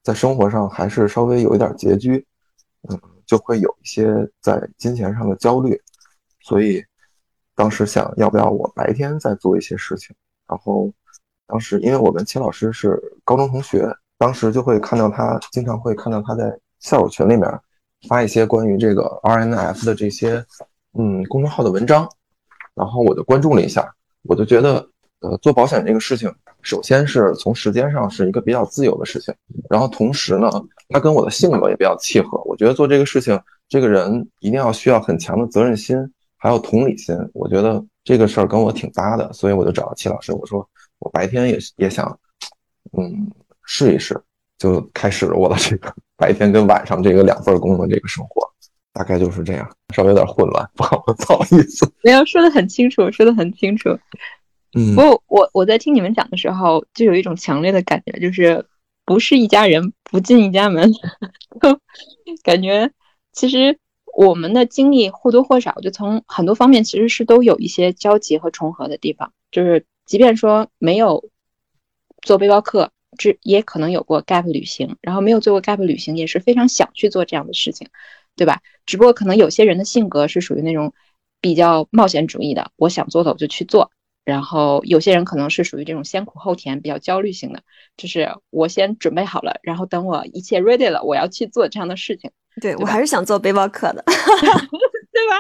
[0.04, 2.26] 在生活上还是稍微有一点拮据。
[2.90, 5.80] 嗯，就会有一些在金钱上的焦虑，
[6.40, 6.84] 所以
[7.54, 10.16] 当时想要不要我白天再做一些事情。
[10.48, 10.92] 然后
[11.46, 13.88] 当时因为我跟秦老师是高中同学，
[14.18, 17.48] 当时就会看到他经常会看到他在校友群里面
[18.08, 20.44] 发一些关于这个 RNF 的这些
[20.98, 22.08] 嗯公众号的文章，
[22.76, 23.94] 然后我就关注了一下，
[24.24, 24.88] 我就觉得
[25.20, 29.34] 呃做保险这个事情，首先是从时间上是一个比较自由的事情，
[29.70, 30.50] 然后同时呢。
[30.94, 35.96] 他跟我的性格也比较契合，我觉得做这个事情，这个人一定要需要很强的责任心，
[36.36, 37.16] 还有同理心。
[37.34, 42.20] 我觉得这个事儿跟我挺搭的，所以我就找了齐老师，我说我白天也也想，
[42.92, 43.32] 嗯，
[43.64, 44.22] 试一试，
[44.58, 48.48] 就开始了我的这个白天跟晚上这个两份工的这个生活，
[48.94, 51.92] 大概就是这样，稍微有点混乱，不好不好意思。
[52.04, 53.90] 没有说的很清楚，说的很清楚。
[54.74, 58.64] 嗯，不过我我在听你们讲的时候，就有一种强烈的感觉，就是。
[59.04, 60.90] 不是一家人，不进一家门，
[62.44, 62.90] 感觉
[63.34, 63.78] 其实
[64.16, 69.34] 我们的经历或多或少就从很多方面其实是都有一些交集和重合的地方。
[69.52, 71.30] 就是即便说没有
[72.22, 72.92] 做背包客，
[73.22, 77.88] 这也可能有过 gap 旅行，然后没有做过 gap 旅行，也是非常想去做这样的事情，
[78.36, 78.62] 对吧？
[78.88, 80.92] 只不过可能有些人的性格是属于那种
[81.40, 83.92] 比较冒险主义的，我想做的我就去做。
[84.24, 87.62] 然后有些人可能是属于这种先苦后甜、比较焦虑型的，
[87.98, 92.32] 就是我先准备好了，然后等我一切 ready 了，我要去做这样的事情。
[92.62, 95.36] 对我还是想做背包客的， 对吧？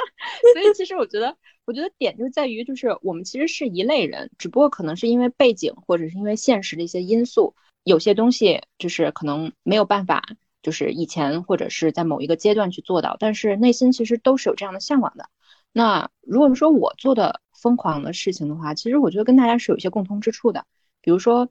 [0.53, 7.53] 所以其实我觉得，我觉得点就在于，就是我们其实是一类人，只不过可能是因为背景或者是因为现实的一些因素，
[7.83, 10.23] 有些东西就是可能没有办法，
[10.61, 15.29] 就是以前或者是在某一个阶段去做到，但是内心其实都是有这样的向往的。
[15.71, 20.65] 那如果说我做的，疯狂的事情的话，其实我觉得跟大家是有一些共通之处的。
[20.99, 21.47] 比如说，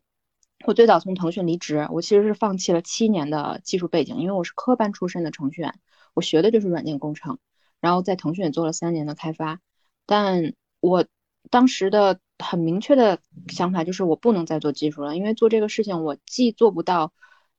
[0.65, 5.79] 我最早从腾讯离职，我其实是放弃了七年的技术背景，因为我是科班出身的程序员，
[6.15, 7.39] 我学的就是软件工程，
[7.81, 9.61] 然后在腾讯也做了三年的开发。
[10.05, 11.07] 但我
[11.49, 17.13] 当时的很明确的想法就是，我不能再做技术了，因为做这个事情我既做不到，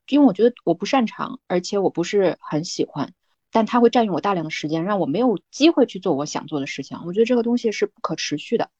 [0.08, 3.14] 因为我觉得我不擅长，而且我不是很喜欢。
[3.50, 6.98] 但它会占用我大量的时间，让我没有机会去做我想做的事情。
[7.04, 8.70] 我觉得这个东西是不可持续的。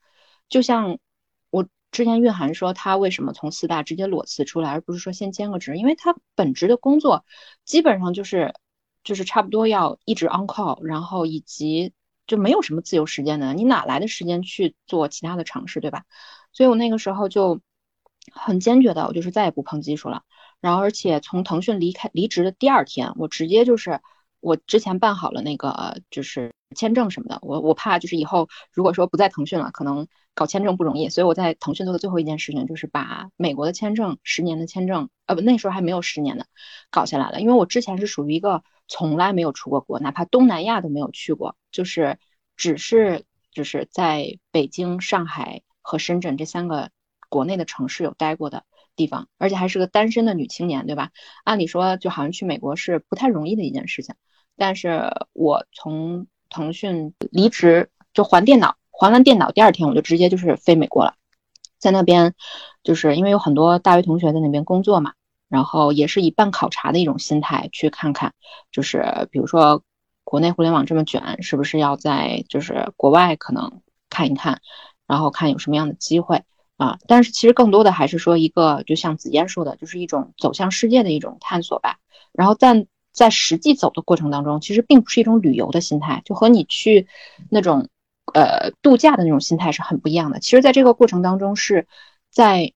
[0.49, 0.99] 就像
[1.51, 5.77] 我之前蕴含说，他为什么从四大直接裸辞出来，而不是说先兼个职？
[5.77, 7.27] 因为他本职的工作
[7.67, 8.55] 基本上就是
[9.05, 11.93] 就是差不多要一直 on call，然后以及
[12.33, 16.05] 就没有什么自由时间的，你哪来的时间去做其他的尝试，对吧？
[16.53, 17.61] 所以我那个时候就
[18.33, 20.23] 很坚决的，我就是再也不碰技术了。
[20.63, 24.01] 然后而且从腾讯离开离职的第二天，我直接就是。
[24.45, 36.47] 我之前办好了那个就是签证什么的，我我怕就是以后如果说不在腾讯了，可能搞签证不容易，所以我在腾讯做的最后一件事情就是把美国的签证十年的签证，呃不那时候还没有十年的，
[36.91, 37.41] 搞下来了。
[37.41, 42.19] 因为我之前是属于一个从来没有出过国，哪怕东南亚都没有去过，就是
[42.59, 46.91] 只是就是在北京、上海和深圳这三个
[47.31, 48.65] 国内的城市有待过的
[48.95, 51.11] 地方，而且还是个单身的女青年，对吧？
[51.43, 54.15] 按理说就好像去美国是不太容易的一件事情，
[54.59, 61.15] 但是我从腾讯离职就还电脑，还完电脑第二天我就直接就是飞美国了，
[61.79, 62.35] 在那边
[62.83, 65.15] 就是因为有很多大学同学在那边工作嘛，
[65.53, 68.33] 然后也是以办考察的一种心态去看看，
[68.73, 69.85] 就是比如说。
[70.25, 74.63] 国内互联网这么卷，是不是要在就是国外可能看一看，
[75.07, 76.45] 然后看有什么样的机会
[76.77, 76.97] 啊？
[77.09, 81.99] 但是其实更多的还是说一个，就像子嫣说的，就是一种走向世界的一种探索吧。
[82.33, 87.09] 然后在在实际走的过程当中，其实并不是一种旅游的心态，就和你去
[87.51, 87.89] 那种
[88.33, 90.39] 呃度假的那种心态是很不一样的。
[90.39, 91.89] 其实，在这个过程当中，是
[92.31, 92.73] 在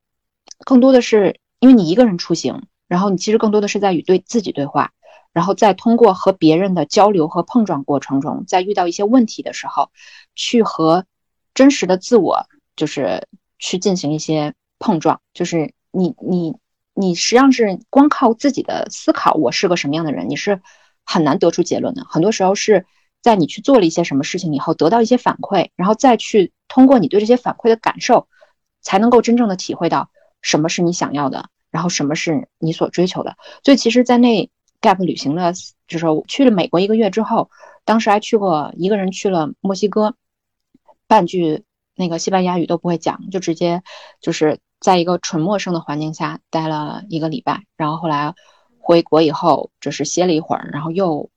[0.58, 4.92] 更多的是因为你一个人出行，然后你其实更多的是在与对自己对话。
[5.32, 9.90] 然后再通过和别人的交流和碰撞过程中，在遇到一些问题的时候，
[10.34, 11.04] 去和
[11.52, 13.28] 真实的自我，就是
[13.58, 15.20] 去进行一些碰撞。
[15.34, 16.56] 就是你你
[16.94, 20.62] 你实际上是光靠自己的思考，我是个什么样的人，你是
[21.04, 22.06] 很难得出结论的。
[22.08, 22.86] 很多时候是
[23.20, 28.26] 在你去做了一些什么事情以后，得到一些反馈，然后再去通过你对这些反馈的感受，
[28.80, 30.08] 才能够真正的体会到
[30.46, 33.36] 什么是你想要的，然后什么是你所追求的。
[33.64, 34.48] 所以其实，在那。
[34.82, 35.54] gap 旅行的，
[35.88, 37.50] 就是去了美国一个月之后，
[37.84, 40.14] 当时还去过一个人去了墨西哥，
[41.08, 41.64] 半句
[41.96, 43.82] 那个西班牙语都不会讲，就直接
[44.20, 48.34] 就是在一个纯陌生的环境下待了一个礼拜，然后后来
[48.78, 51.30] 回国以后就是歇了一会儿，然后又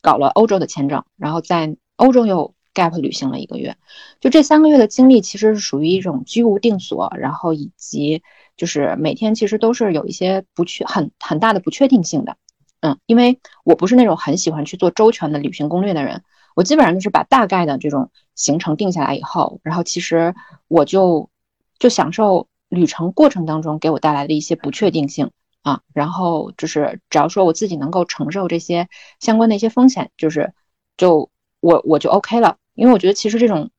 [0.00, 3.76] 搞了欧洲的签证，然后在欧洲又 gap 旅行了一个月，
[4.20, 8.22] 就这三个月的经历其实是属于一种居无定所，然后以及
[8.56, 12.36] 就是每天其实都是有一些不确很很大的不确定性的。
[12.80, 16.22] 嗯，因为我不是那种很喜欢去做周全的旅行攻略的人，
[16.54, 20.34] 我基本上就是把大概的这种行程定下来以后，然后其实
[20.68, 21.30] 我就
[21.78, 25.30] 就享受旅程过程当中给我带来的一些不确定性
[25.62, 28.88] 啊，然后就是只要说我自己能够承受这些
[29.20, 30.52] 相关的一些风险，就是
[30.96, 31.30] 就
[31.60, 33.70] 我我就 OK 了，因为我觉得其实这种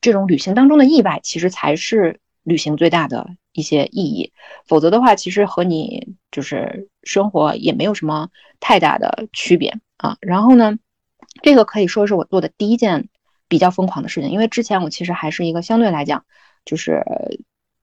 [0.00, 2.20] 这种旅行当中的意外，其实才是
[2.50, 3.30] 旅行最大的。
[3.52, 4.32] 一些意义，
[4.64, 8.28] 否则的话，其实和你就是生活也没有什么
[8.60, 10.16] 太大的区别啊。
[10.20, 10.78] 然后呢，
[11.42, 13.08] 这个可以说是我做的第一件
[13.48, 16.24] 比较疯狂的事情，因为之前我其实还是一个相对来讲，
[16.64, 17.04] 就是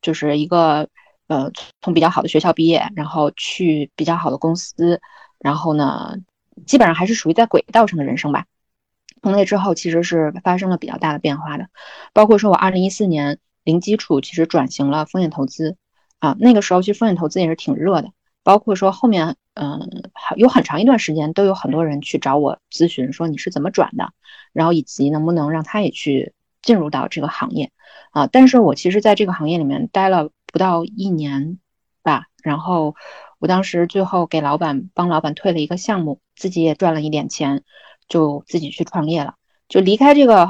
[0.02, 0.88] 就是一个
[1.28, 1.52] 呃
[1.82, 5.02] 从比较好的学校毕业，然后去比较好的公司，
[5.38, 6.16] 然后呢，
[6.66, 8.46] 基本上还是属于在轨道上的人生吧。
[9.22, 11.68] 从那之后，其实是发生了比较大的变化的，
[12.14, 13.38] 包括说我二零一四年。
[13.68, 15.76] 零基础其实转型了风险投资，
[16.20, 18.12] 啊，那个时候其实风险投资也是挺热的，
[18.42, 24.14] 包括说后面，嗯，有很长一段时间都有很多人去找我咨询，说你是怎么转的，
[24.54, 27.72] 然后以及能不能让他也去进入到这个行业，
[28.12, 31.60] 啊，但是我其实在这个行业里面待了不到一年
[32.04, 32.96] 吧，然后
[33.38, 37.66] 我当时最后给老板帮老板退了一个项目，自己也赚了一点钱，
[38.08, 39.34] 就自己去创业了，
[39.68, 40.48] 就离开这个。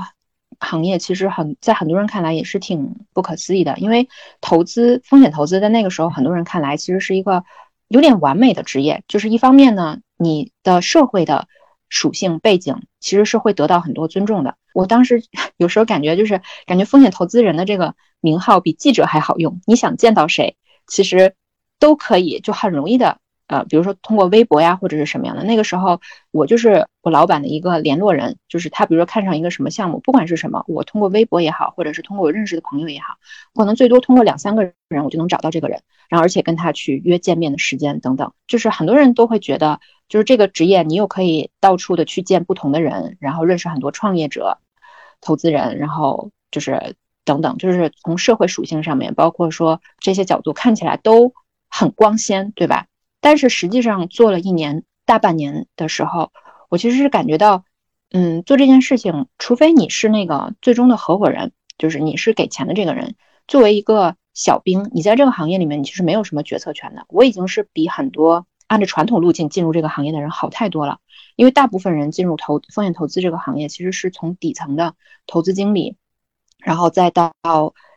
[0.60, 4.10] 行业其实很在很多人看来也是挺不可思议的，因为
[4.42, 7.44] 投资风险投资在那个时候很多人看来其实是一个
[7.88, 9.04] 有点完美的职业。
[9.08, 11.48] 就是一方面呢，你的社会的
[11.90, 14.56] 属性背景其实是会得到很多尊重的。
[14.74, 15.24] 我当时
[15.58, 20.56] 有时候感觉就是感觉风险投资人的这个名号比记者还好用，你想见到谁，
[20.88, 21.36] 其实
[21.80, 23.20] 都可以就很容易的。
[23.48, 33.16] 呃，比如说通过微博呀，或者是什么样的，那个时候我就是我老板的一个联络人，就是他比如说看上一个什么项目，不管是什么，我通过微博也好，或者是通过我认识的朋友也好，
[33.54, 39.80] 可能最多通过两三个人，我就能找到这个人，然后而且跟他去约见面的时间等等，就是很多人都会觉得，
[40.10, 44.60] 就是这个职业你又可以到处的去见不同的人，然后认识很多创业者、
[45.22, 51.34] 投资人，然后就是等等，就是从社会属性上面，包括说这些角度看起来都
[51.70, 52.88] 很光鲜，对吧？
[53.20, 56.32] 但是实际上做了一年大半年的时候，
[56.70, 57.66] 我其实是感觉到，
[58.12, 63.16] 嗯，做这件事情，除非你是那个最终的合伙人，就是你是给钱的这个人，
[63.48, 67.06] 作为一个小兵，你在这个行业里面你其实没有什么决策权的。
[67.10, 71.00] 我已经是比很多按照传统路径进入这个行业的人好太多了，
[71.36, 74.94] 因为大部分人进入投风险投资这个行业，其实是从底层的
[75.26, 75.96] 投资经理，
[76.60, 77.34] 然后再到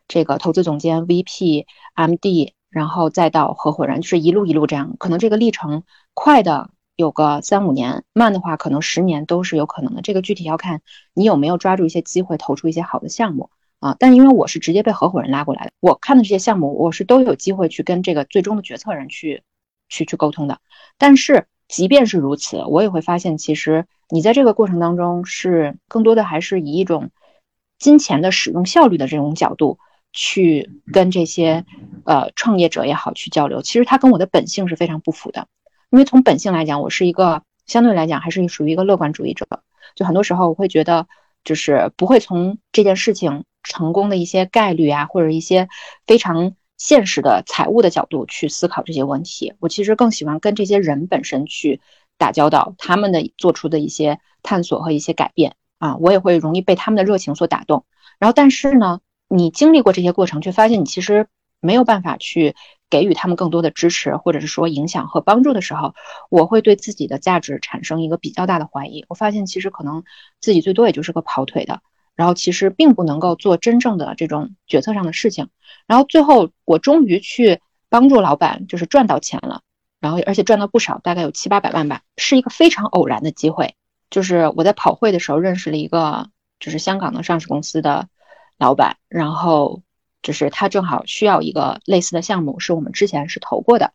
[0.09, 2.55] 这个投资总监、VP、MD。
[2.71, 5.83] 然后再到合伙人，就是一路一路这样，可能这个历程
[6.15, 10.03] 快的有个三五年，慢的话可能十年都是有可能的。
[10.03, 10.81] 这个具体要看
[11.13, 13.51] 你有没有抓住一些机会，投出一些好的项目
[13.81, 13.97] 啊。
[13.99, 19.43] 但因为我是直接被合伙人拉过来的，我看的这些项目，我是都有机会去跟这个最终的决策人去
[19.89, 20.61] 去去沟通的。
[20.97, 27.11] 但是即便是如此，我也会发现，其实你在这个过程当中是更多的还是以一种
[27.79, 29.79] 金钱的使用效率的这种角度
[30.13, 31.65] 去跟这些
[32.05, 35.47] 呃创业者也好去交流，其实他跟我的本性是非常不符的。
[35.91, 39.47] 因为从本性来讲，我是一个相对来讲还是属于一个乐观主义者，
[39.95, 41.07] 就很多时候我会觉得，
[41.45, 45.69] 就是不会从这件事情成功的一些概率啊，或者一些
[46.07, 49.55] 非常现实的财务的角度去思考这些问题。
[49.59, 51.81] 我其实更喜欢跟这些人本身去
[52.19, 57.85] 打交道，他们的做出的一些探索和一些改变啊，我也会容易被他们的热情所打动。
[58.19, 59.01] 然后，但是呢，
[59.31, 61.27] 你经历过这些过程，却发现你其实
[61.61, 62.55] 没有办法去。
[62.91, 65.95] 给予他们更多的支持，或者是说影响和帮助的时候，
[66.29, 69.05] 我会对自己的价值产生一个比较大的怀疑。
[69.09, 70.03] 我发现其实可能
[70.41, 71.83] 自己最多也就是个跑腿的，
[72.17, 75.51] 然后其实并不能够做真正的这种决策上的事情。
[75.87, 79.63] 然后最后我终于去帮助老板，就是赚到钱了，
[80.01, 83.77] 然后而且赚到不少，大概有七八百万吧，是一个非常偶然的机会。
[84.11, 86.29] 就是我在跑会的时候认识了一个
[86.59, 88.09] 就是香港的上市公司的
[88.61, 89.83] 老板，然后。
[90.23, 93.95] 就是他正好需要一个类似的项目，是我们之前是投过的，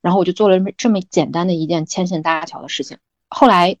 [0.00, 2.96] 然后我就做了这么简单的一件牵线搭桥的事情。
[3.28, 3.76] 后来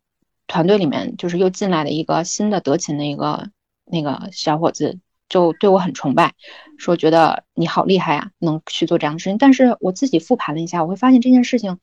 [0.46, 3.48] 团队里面就是又进来了一个新的德勤的一个
[3.86, 6.34] 那个小伙子，就对我很崇拜，
[6.76, 9.38] 说觉得你好厉害啊，能去做这样的事情。
[9.38, 11.78] 但是我自己复盘了一下，我会发现这件事情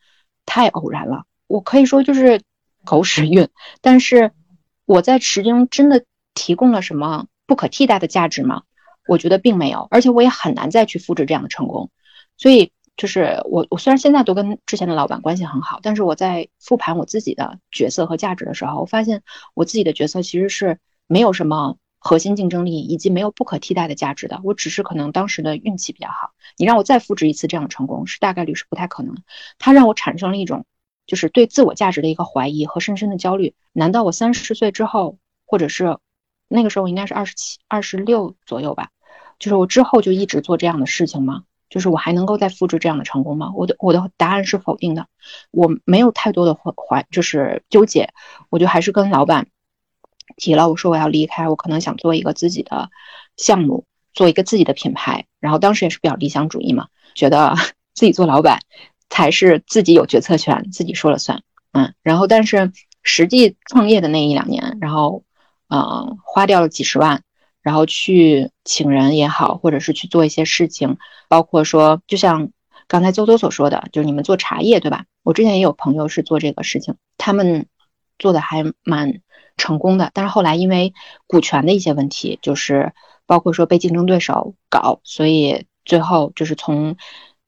[0.46, 2.40] 太偶然了，我可以说就是
[2.86, 3.50] 狗屎运。
[3.82, 4.32] 但是
[4.86, 8.64] 我在其中真的提供了什么不可替代的价值吗？
[9.06, 11.92] 我觉得并没有，而且我也很难再去复制这样的成功。
[12.38, 19.24] 所以，就是我我虽然现在都跟之前的老板关系很好，但是我在复盘我自己的角色和价值的时候，我发现
[19.56, 24.40] 我自己的角色其实是没有什么核心竞争力，以及没有不可替代的价值的。
[24.42, 26.32] 我只是可能当时的运气比较好。
[26.58, 29.18] 你让我再复制一次这样的成功，是大概率是不太可能。
[29.60, 30.66] 它让我产生了一种
[31.06, 33.54] 就是对自我价值的一个怀疑和深深的焦虑。
[33.74, 35.98] 难道我三十岁之后，或者是？
[36.54, 38.90] 那个时候我应该是二十七、二十六左右吧，
[39.40, 41.46] 就是我之后就一直做这样的事情吗？
[41.68, 43.52] 就是我还能够再复制这样的成功吗？
[43.56, 45.08] 我的我的答案是否定的，
[45.50, 48.14] 我没有太多的怀怀，就是纠结，
[48.52, 49.48] 我就还是跟老板
[50.38, 52.92] 提了，我说我要离开，我可能想做一个自己的
[53.36, 55.26] 项目，做一个自己的品牌。
[55.40, 56.86] 然后当时也是比较理想主义嘛，
[57.16, 57.56] 觉得
[57.96, 58.60] 自己做老板
[59.10, 61.42] 才是自己有决策权，自己说了算。
[61.72, 65.24] 嗯，然后但是实际创业的那一两年，然后。
[65.74, 67.24] 嗯，花掉了几十万，
[67.64, 70.98] 然后去请人也好，或者是去做一些事情，
[71.28, 72.52] 包括说，就像
[72.88, 75.06] 刚才周周所说的，就是你们做茶叶，对吧？
[75.24, 77.66] 我之前也有朋友是做这个事情，他们
[78.20, 79.22] 做的还蛮
[79.58, 80.94] 成功的，但是后来因为
[81.26, 82.94] 股权的一些问题，就是
[83.26, 86.98] 包括说被竞争对手搞，所以最后就是从，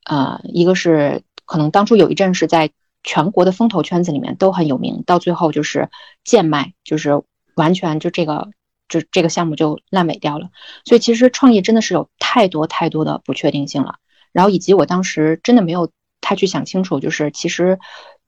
[0.04, 2.72] 呃，一个是可能当初有一阵是在
[3.04, 5.92] 全国的风投圈子里面都很有名，到最后就是
[6.24, 7.22] 贱卖，就是。
[7.56, 8.50] 完全就这个，
[8.88, 10.50] 就这个项目就烂尾掉了。
[10.86, 13.96] 所以其实创业真的是有太多太多的不确定性了。
[14.32, 15.92] 然后以及我当时真的没有
[16.22, 17.80] 太去想清楚，就是其实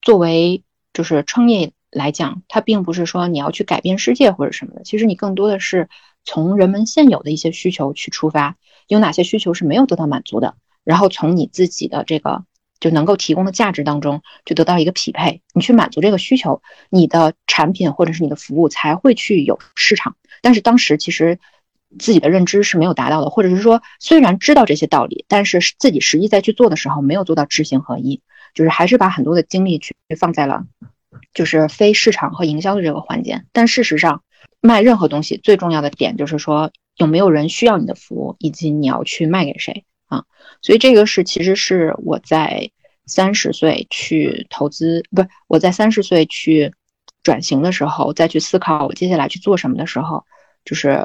[0.01, 0.63] 作为
[0.93, 4.84] 就是创业来讲，它并不是说你要去改变世界或者什么的。
[4.84, 5.89] 其实你更多的是
[6.23, 8.55] 从人们现有的一些需求去出发，
[8.88, 12.43] 有哪些需求是没有得到满足的，然后从你自己的这个。
[12.80, 20.15] 就能够提供的价值当中，就得到一个匹配，你去满足这个需求，你的产品或者是你的服务才会去有市场。
[20.41, 21.39] 但是当时其实
[21.97, 28.21] 自己的认知是没有达到的，或者是说虽然知道这些道理，但是自己实际在去做的时候没有做到知行合一，
[28.53, 30.65] 就是还是把很多的精力去放在了
[31.34, 33.43] 就是非市场和营销的这个环节。
[33.51, 34.21] 但事实上，
[34.61, 39.86] 卖任何东西最重要的点就是说有没有人需要你的服务，以及你要去卖给谁。
[40.08, 40.26] 啊，
[40.62, 42.72] 所以这个是其实是我在
[43.05, 46.74] 三十岁去投资，不是我在三十岁去
[47.24, 50.26] 转型的时候，再去思考我接下来去做什么的时候，
[50.66, 51.01] 就是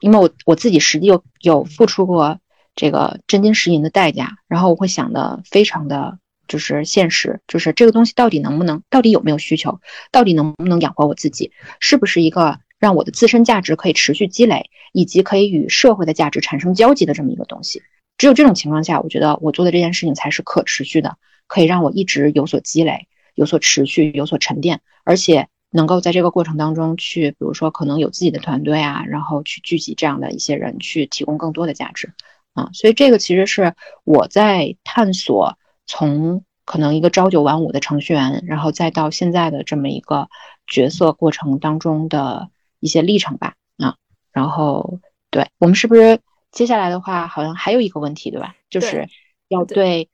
[0.00, 2.38] 因为我我自己实际有有付出过
[2.74, 11.50] 这个真金实银的代价，然后我会想的非常的就是现实，就是这个东西到底能不能，到底有没有需求，到底能不能养活我自己，
[11.80, 17.82] 是不是一个让我的自身价值可以持续积累，以及可以与社会的价值产生交集的这么一个东西。
[18.18, 32.14] 只有这种情况下，我觉得我做的这件事情才是可持续的，可以让我一直有所积累、有所持续、有所沉淀，而且能够在这个过程当中去，比如说可能有自己的团队啊，然后去聚集这样的一些人，去提供更多的价值
[32.54, 32.70] 啊。
[32.72, 40.28] 所以这个其实是我在探索从可能一个朝九晚五的程序员，然后再到现在的这么一个
[40.66, 42.48] 角色过程当中的
[42.80, 43.96] 一些历程吧啊。
[44.32, 45.00] 然后
[45.30, 46.18] 对我们是不是？
[46.52, 48.54] 接下来的话，好像还有一个问题，对吧？
[48.70, 49.06] 就是
[49.48, 50.08] 要对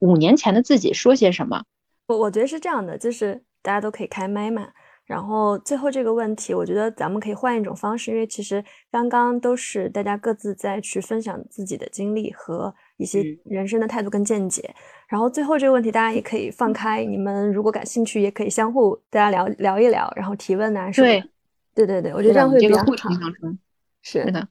[0.00, 1.64] 五年前的自己说些什么。
[2.06, 4.68] 我我觉得是这样的，就是大家都可以开麦嘛。
[5.04, 14.74] 然后最后这个问题，我觉得咱们可以换一种方式，因为其实刚刚都是大家各自在去分享自己的经历和一些人生的态度跟见解。
[15.08, 21.06] 然后最后这个问题，大家也可以放开，你们如果感兴趣，也可以相互大家聊聊一聊，然后提问啊什么。
[21.06, 21.24] 对，
[21.74, 22.84] 对对对，我觉得这样会比较好。
[24.02, 24.46] 是是的。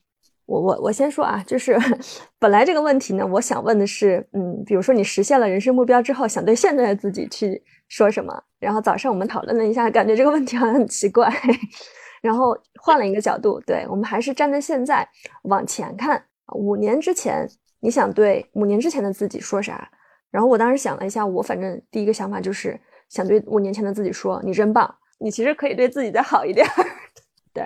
[0.48, 1.78] 我我我先说啊，就是
[2.40, 8.42] 本来这个问题呢，我想问的是，嗯，比如说你实现了人生目标之后，想对现在的自己去说什么？
[8.60, 11.30] 然后早上我们讨论了一下，感觉这个问题好像很奇怪，
[12.24, 15.08] 然后换了一个角度，对我们还是站在现在
[15.44, 16.24] 往前看，
[16.56, 17.48] 五年之前
[17.82, 19.90] 你想对五年之前的自己说啥？
[20.32, 22.80] 然后我当时想了一下，我反正第一个想法就是
[23.10, 26.66] 想对五年前的自己说，你真棒，你其实可以对自己再好一点，
[27.54, 27.66] 对。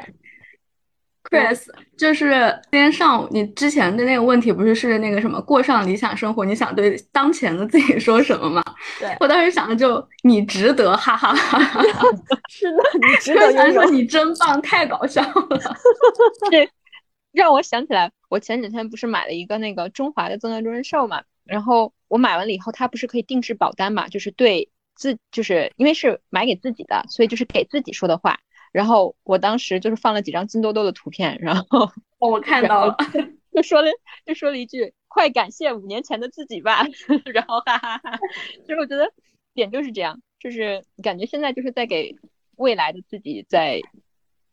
[1.32, 1.66] Chris，
[1.98, 2.30] 就是
[2.70, 6.44] 今天上午你之前的那个问题，不是是那个什么过上理想生活？
[6.44, 8.62] 你想对当前的自己说什么吗？
[9.00, 11.82] 对我当时想的就你值得，哈哈哈哈。
[12.52, 13.54] 是的，你值得。
[13.54, 15.78] 突说你真棒，太搞笑了。
[16.52, 16.70] 这
[17.32, 21.24] 让我想起来，我前几天不是买了一个那个中华的增额终身寿嘛？
[21.46, 24.10] 然后我买完了以后，它不是可以定制保单嘛？
[24.10, 28.38] 就是对自，就是因为是买给自己的，所以就是给自己说的话。
[28.72, 32.96] 然后我当时就是放了几张金多多的图片，然后 我看到了，
[33.54, 33.92] 就说了
[34.26, 36.86] 就说了一句“快感谢五年前的自己吧”，
[37.34, 38.18] 然后哈哈哈。
[38.62, 39.12] 其实我觉得
[39.54, 42.16] 点就是这样，就是感觉现在就是在给
[42.56, 43.82] 未来的自己在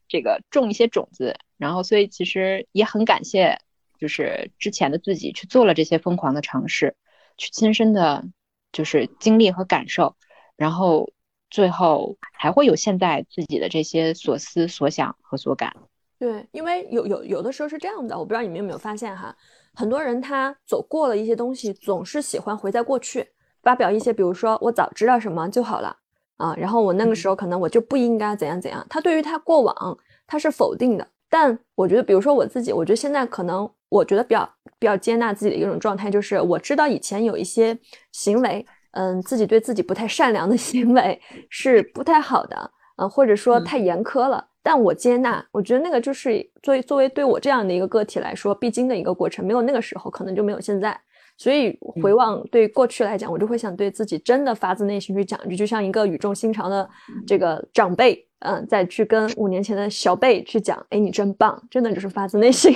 [0.09, 3.61] 这个种一些种子，然后所以其实也很感谢，
[4.01, 6.97] 就是之前的自己去做了这些疯狂的尝试，
[7.37, 8.25] 去亲身的，
[8.73, 10.16] 就是经历和感受，
[10.57, 11.12] 然后。
[11.51, 15.74] 最后还会有现在自己的这些所思所想和所感。
[16.18, 19.34] 对，因为有有有的时候是这样的，我不知道你们有没有发现哈，
[19.74, 23.28] 很多人他走过了一些东西，总是喜欢回在过去，
[23.62, 25.96] 发表一些，比如说我早知道什么就好了
[26.36, 28.84] 啊，然后我那个时候可能我就不应该怎样怎样。
[28.90, 34.49] 他对于他过往他是否定的，但我觉得，比如说我自己，我觉得现在可能我觉得比较
[34.80, 37.78] 比较接纳自己的一种状态，就是我知道以前有一些
[38.11, 38.66] 行为。
[38.99, 44.44] 嗯，自己对自己不太善良的行为是不太好的，嗯，或者说太严苛了。
[44.61, 49.46] 但我接纳，我觉得那个就是作为作为对我这样的一个个体来说必经的一个过程。
[49.46, 50.99] 没有那个时候，可能就没有现在。
[51.36, 56.90] 所以回望对过去来讲，我就会想对自己真的发自内心去讲一句，就像一个语重心长的
[57.24, 62.74] 这个长辈，嗯，再去跟五年前的小辈去讲，哎，你真棒，真的就是发自内心。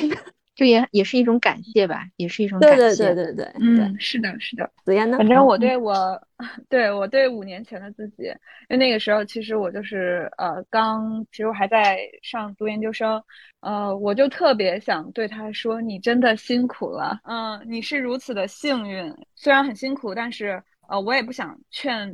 [0.55, 2.77] 就也也是一种感谢吧，也是一种感谢。
[2.77, 4.71] 对对对对对，嗯，是的，是的。
[4.85, 5.17] 子嫣呢？
[5.17, 6.21] 反正我对我，
[6.69, 8.35] 对我对五年前的自己，因
[8.71, 13.23] 为那个时候其实我就是呃刚，其实我还在上读研究生，
[13.61, 22.13] 呃，我就特别想对他说：“你真的辛苦了，嗯，你是如此的幸运，虽然很辛苦，但是呃，我也不想劝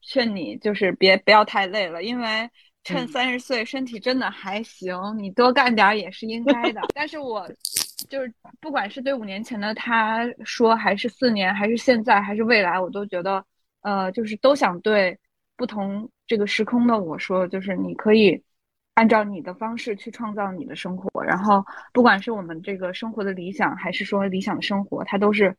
[0.00, 2.50] 劝你，就是别不要太累了，因为。”
[2.88, 6.80] 趁三十岁身体真的还行，你多干点也是应该的。
[6.94, 7.48] 但是我
[8.08, 13.44] 就是不管是对五年前的他说，还是四年，还是现在，还是未来，我都觉得，
[13.82, 15.18] 呃，就是都想对
[15.56, 18.42] 不同这个时空的我说，就是你可以
[18.94, 21.22] 按照你的方式去创造你的生活。
[21.22, 25.56] 然后，不管是我们这个生活的理想，还是说理想的生活，它都是。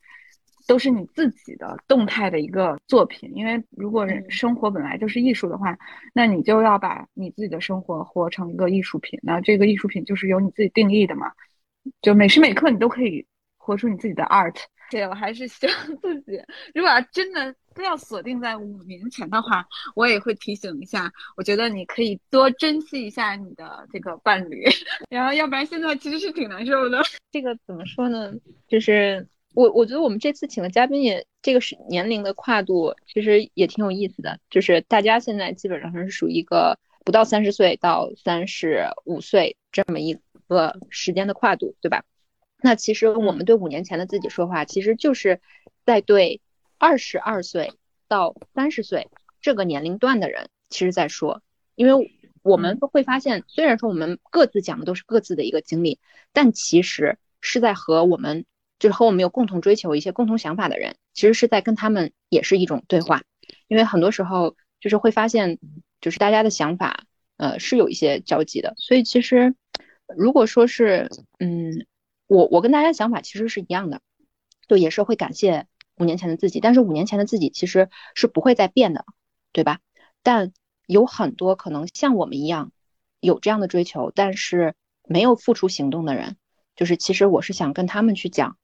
[0.68, 5.78] 都是你自己的动态的一个作品，因为如果人生活本来就是艺术的话，
[6.14, 9.20] 那你就要把你自己的生活活成一个艺术品。
[9.24, 11.32] 那这个艺术品就是由你自己定义的嘛，
[12.02, 13.26] 就每时每刻你都可以
[13.58, 14.56] 活出你自己的 art。
[14.92, 16.42] 对我还是希望自己，
[16.74, 19.64] 如果真的非要锁定在五年前的话，
[19.96, 24.64] 我也会提醒一下，我觉得你可以多珍惜一下你的这个伴侣，
[25.10, 27.02] 然后要不然现在其实是挺难受的。
[27.32, 28.34] 这个怎么说呢？
[28.68, 29.28] 就是。
[29.56, 34.40] 我我觉得我们这次请的嘉宾也这个是年龄的跨度，其实也挺有意思的。
[34.50, 42.06] 就是大家现在基本上是属于一个不到三十岁到三十五岁这么一个时间的跨度，对吧？
[42.62, 45.42] 那其实我们对五年前的自己说话，其实就是
[45.84, 46.42] 在对
[46.78, 47.74] 二十二岁
[48.08, 49.10] 到三十岁
[49.42, 51.42] 这个年龄段的人，其实在说。
[51.76, 56.00] 因为我们会发现，虽然说我们各自讲的都是各自的一个经历，
[56.34, 58.46] 但其实是在和我们。
[58.80, 63.24] 就是和我们有共同追求、一些共同想法的人，其实是在跟他们也是一种对话，
[63.68, 65.60] 因为很多时候就是会发现，
[66.00, 67.04] 就是大家的想法，
[67.36, 68.74] 呃，是有一些交集的。
[68.78, 69.54] 所以其实，
[70.16, 71.10] 如果说是，
[71.40, 71.86] 嗯，
[72.28, 74.00] 我我跟大家想法其实是一样的，
[74.68, 75.68] 就也是会感谢
[75.98, 79.04] 五年前的自己，但是五年前的自己其实是不会再变的，
[79.52, 79.80] 对吧？
[80.24, 80.54] 但
[80.86, 82.72] 有很多可能像我们一样
[83.20, 84.74] 有这样的追求，但是
[85.04, 86.38] 没有付出行动的人，
[86.78, 88.56] 就是其实我是想跟他们去讲。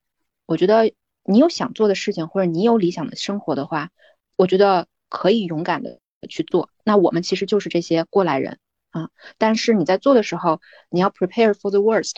[0.45, 0.93] 我觉得
[1.23, 3.89] 你有想做的事情，或者你有理想的生活的话，
[4.35, 6.69] 我觉得可以勇敢的去做。
[6.83, 8.59] 那我们其实就是这些过来人
[8.91, 9.09] 啊。
[9.37, 12.13] 但是你在做的时候，你要 prepare for the worst，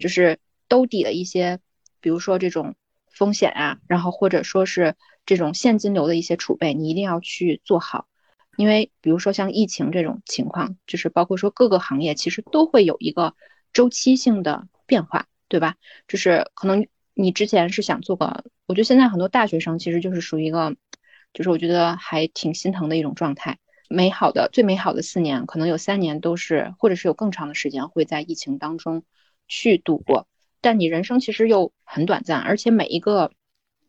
[0.00, 1.58] 就是兜底的一些，
[2.00, 2.76] 比如说这种
[3.10, 4.94] 风险啊，然后或者说是
[5.26, 8.06] 这种现金流的一些储备，你一定要去做好。
[8.56, 13.34] 因为比如说像疫情这种情况，就是包括说各个行业其实都会有一个
[13.72, 15.76] 周期性的变化，对吧？
[16.06, 20.76] 就是可能你之前是想做个，我觉得现在很多大学生其实就是属于一个。
[21.34, 23.56] 就是我觉得还挺心疼的一种状态。
[23.88, 29.02] 美好的最美好的四年，可能有三年都是，或者是有更长的时间会在疫情当中
[29.48, 30.28] 去度过。
[30.60, 33.32] 但你人生其实又很短暂，而且每一个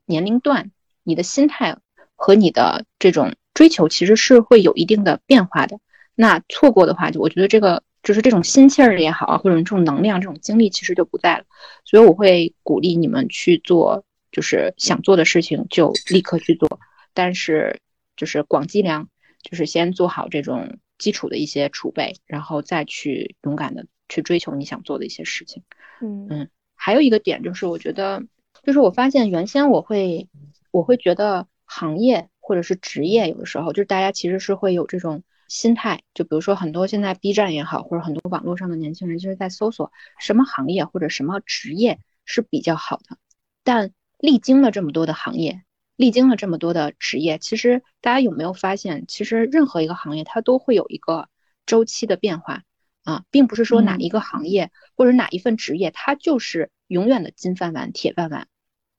[0.05, 0.71] 年龄段，
[1.03, 1.77] 你的心态
[2.15, 5.79] 和你的这种追求其实是会有一定的变化的。
[6.15, 11.45] 那错过的话，就我觉得这个就是这种心气儿也好啊，或者这种能量、这种精力其实就不在了。
[11.85, 16.79] 所以我会鼓励你们去做，就是想做的事情就立刻去做。
[17.13, 17.79] 但是，
[18.15, 19.07] 就是广积粮，
[19.41, 25.63] 就是先做好这种基础的一些储备，然后再去勇敢的去追求你想做的一些事情。
[26.01, 28.23] 嗯嗯，还有一个点就是，我觉得，
[28.63, 30.27] 就是我发现原先我会，
[30.71, 35.23] 我会觉得行业或者是职业，有的时候就是大家其实是会有这种
[35.53, 43.17] 心态，就比如说很多现在 B 站也好，或者很多网络上的年轻人，就是在搜索什么行业或者什么职业是比较好的，
[43.63, 45.61] 但历经了这么多的行业。
[45.95, 51.29] 历经了这么多的职业，其实大家有没有发现，其实任何一个行业它都会有一个
[51.67, 52.63] 周期的变化
[53.03, 58.47] 啊，并不是说哪一个行业或者哪一份职业它就是永远的金饭碗、铁饭碗，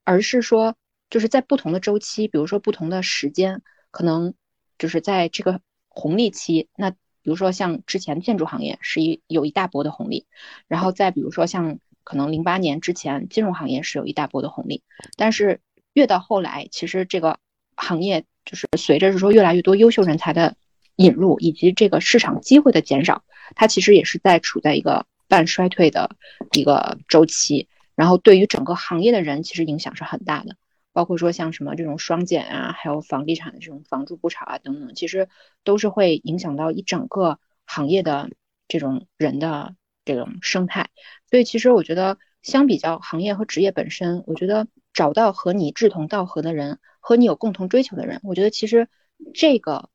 [0.05, 0.77] 而是说
[1.09, 4.33] 就是在不同的周期，比如说不同的时间，可能
[4.77, 5.59] 就是在这个
[5.95, 10.27] 红利期，那比如说像之前建筑行业是一有一大波的红利，
[10.67, 14.83] 然后再比如说像可能零八年之前金融行业是有一大波的红利，
[15.17, 15.61] 但是。
[15.95, 17.39] 越到后来，其实这个
[17.77, 20.57] 行业就是随着是说越来越多优秀人才的
[20.97, 23.23] 引入，以及这个市场机会的减少，
[23.55, 26.09] 它其实也是在处在一个半衰退的
[26.51, 27.69] 一个周期。
[27.95, 30.57] 然后对于整个行业的人，其实影响是很大的，
[30.95, 35.27] 包括说像什么这种双减啊，还有房地产的这种房住不炒啊等等，其实
[35.65, 38.29] 都是会影响到一整个行业的
[38.69, 39.75] 这种人的
[40.05, 40.89] 这种生态。
[41.29, 44.67] 所以其实我觉得，相比较行业和职业本身，我觉得。
[44.95, 48.87] 找到和你志同道合的人，和你有共同追求的人，我觉得其实
[49.33, 49.89] 这个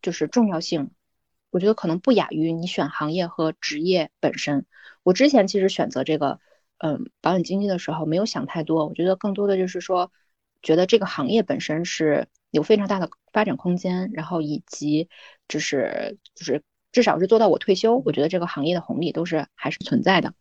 [0.00, 0.90] 就是重要性。
[1.50, 4.64] 我觉得可能不亚于你选行业和职业本身。
[5.02, 6.40] 我之前其实选择这个，
[6.78, 8.86] 嗯，保险经纪的时候没有想太多。
[8.86, 10.12] 我觉得更多的就是说，
[10.62, 15.08] 觉得这个行业本身是有非常大的发展空间，然后以及
[15.48, 20.34] 就是就是至少是做到我退休，我觉得这个行业的红利都是还是存在的。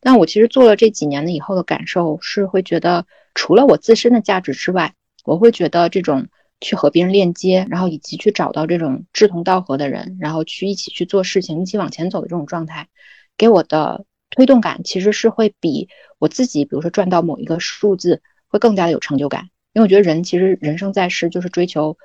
[0.00, 3.06] 但我其实做了这几年的以后的感受是会觉得。
[3.36, 4.94] 除了我自身的价值之外，
[5.24, 6.28] 我会觉得这种
[6.60, 12.88] 去和别人链接，然后以及去找到这种志同道合的人，然后去一起去做事情，一起往前走的这种状态，
[13.36, 15.88] 给我的推动感其实是会比
[16.20, 19.48] 我自己，比如说赚到某一个数字，会更加的有成就感。
[19.74, 21.98] 因为我觉得人其实人生在世就是追求，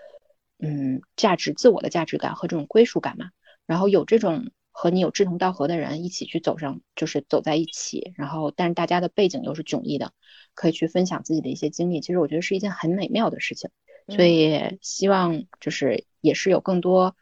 [0.58, 3.30] 嗯，价值、自我的价值感和这种归属感嘛。
[3.66, 10.12] 然后有这种和你有志同道合的人一起去走上，就是走在一起，然后但是大家的背景又是迥异的。
[10.56, 13.70] 可以去分享自己的一些经历，其实我觉得是一件很美妙的事情，
[14.10, 17.16] 所以希望就是也是有更多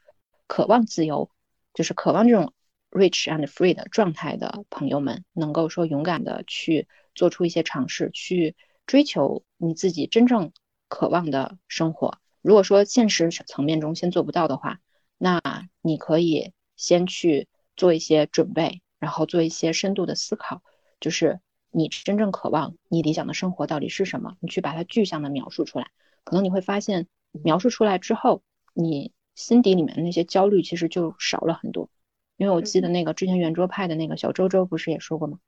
[0.47, 1.29] 渴望自由，
[1.75, 2.53] 就是渴望这种
[2.89, 8.55] rich and free 的状态的朋友们，能够说勇敢的去做出一些尝试，去
[8.87, 10.51] 追求你自己真正
[10.87, 12.17] 渴望的生活。
[12.41, 14.79] 如果说现实层面中先做不到的话，
[15.19, 15.39] 那
[15.81, 20.63] 你可以先去做一些准备，然后做一些深度的思考，
[20.99, 21.39] 就是。
[21.69, 24.35] 你真正渴望你理想的生活到底是什么？
[24.39, 25.91] 你去把它具象的描述出来，
[26.23, 28.41] 可能你会发现，描述出来之后，
[28.73, 31.89] 你心底里面的那些焦虑其实就少了很多。
[32.37, 35.39] 因为我记得那个之前圆桌派的那个小周周不是也说过吗？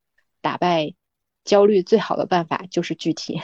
[0.42, 0.94] 打败
[1.44, 3.42] 焦虑最好的办法就是具体，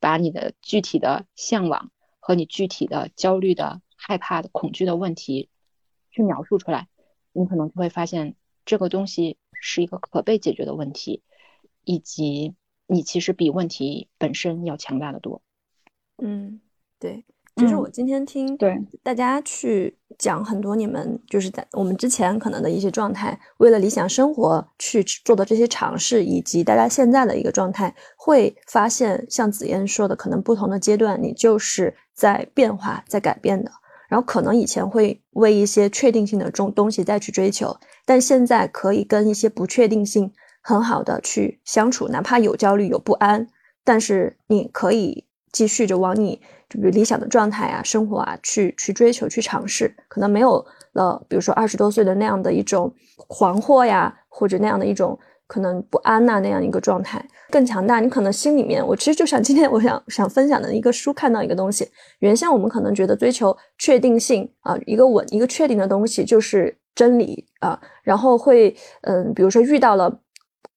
[0.00, 1.90] 把你的具体的向往
[2.20, 5.50] 和你具体的焦虑的、害怕的、恐惧的问题
[6.10, 6.88] 去描述出来，
[7.32, 11.22] 你可能就会发现这个东西是一个可被解决的问题。
[11.86, 12.54] 以及
[12.86, 15.42] 你其实比问题本身要强大的多。
[16.16, 16.62] 嗯，
[16.98, 17.26] 对。
[17.56, 33.70] 其实我今天听对大家去讲很多你们就是在我们之前可能的一些状态，为了理想生活去做的这些尝试，以及大家现在的一个状态，会发现像紫嫣说的，可能不同的阶段你就是在变化、在改变的。
[34.08, 40.32] 然后可能以前会为一些确定性的中东西再去追求，但现在可以跟一些不确定性。
[40.66, 43.46] 很好的去相处，哪怕有焦虑有不安，
[43.84, 52.92] 但是你可以继续着往你就比如理想的状态啊、生活啊去去追求、去尝试，可能没有了，比如说二十多岁的那样的一种
[53.28, 55.18] 惶惑呀，或者那样的一种。
[55.46, 58.00] 可能不安呐，那样一个状态更强大。
[58.00, 61.86] 你可能心里面，我其实就想 今天我想想分享的一个书，看到一个东西。
[62.20, 67.78] 原先我们可能觉得追求确定性啊，一个稳、一个确定的东西就是真理啊。
[68.02, 70.18] 然后会嗯，比如说遇到了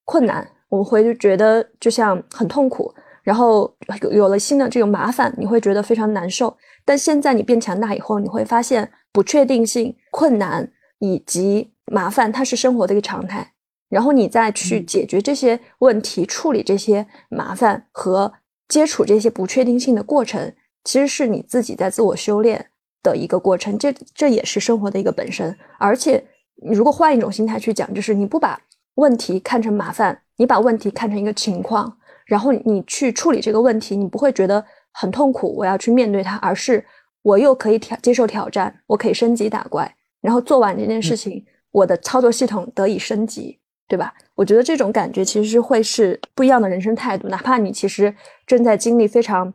[0.03, 2.93] 困难，我们会觉得就像很痛苦。
[3.27, 6.55] 然后有有了新的这个麻烦，你会觉得非常难受。
[6.85, 13.51] 但现在你变强大以后，你会发现不确定性、困难以及麻烦，它是生活的一个常态。
[13.89, 18.31] 然后你再去解决这些问题，处理这些麻烦和
[18.69, 20.53] 接触这些不确定性的过程，
[20.85, 22.67] 其实是你自己在自我修炼
[23.03, 23.77] 的一个过程。
[23.77, 25.53] 这这也是生活的一个本身。
[25.77, 26.23] 而且，
[26.63, 28.57] 你如果换一种心态去讲，就是你不把
[28.95, 31.97] 问题看成麻烦，你把问题看成一个情况，
[32.27, 36.85] 然后你去处理这个问题，你不会觉得很痛苦，我要去面对它，而是
[37.23, 43.59] 我又可以挑接受挑战，我可以升级打怪，然后做完这件事情，我的操作系统得以升级。
[43.89, 44.13] 对吧？
[44.35, 48.13] 我觉得这种感觉其实是会是不一样的人生态度，哪怕你其实
[48.45, 49.53] 正在经历非常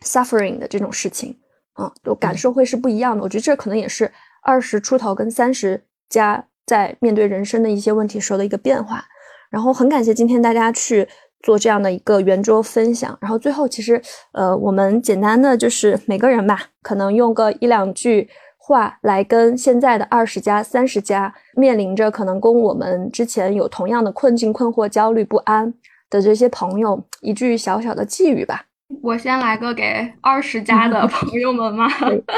[0.00, 1.38] suffering 的这种事情，
[1.74, 3.22] 啊，就感受会是不一样的。
[3.22, 4.10] 我觉得这可能也是
[4.40, 9.04] 二十出头跟三十加在面对人生的一些问题时候的一个变化。
[9.50, 11.06] 然后很感谢今天大家去
[11.42, 13.16] 做这样的一个圆桌分享。
[13.20, 14.00] 然后最后其实
[14.32, 18.28] 呃，我们简单的就是每个人吧，可能用个一两句。
[18.60, 25.72] 话来跟现在的二十家、三十家面临着可能跟我们之前有同样的困境、困惑、焦虑、不安
[26.10, 28.66] 的这些朋友一句小小的寄语吧。
[29.02, 31.88] 我先来个给二十家的朋友们吗？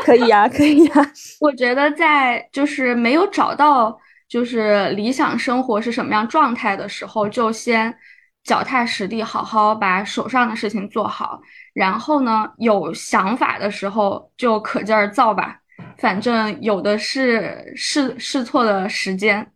[0.04, 0.92] 可以呀，可以呀。
[1.42, 3.98] 我觉得在就是没有找到
[4.28, 7.92] 就是理想生活是什么样状态的时候，就先
[8.50, 11.40] 脚踏实地，好好把手上的事情做好。
[11.72, 15.60] 然后呢，有想法的时候就可劲儿造吧。
[15.96, 19.48] 反正有的是试试错的时间，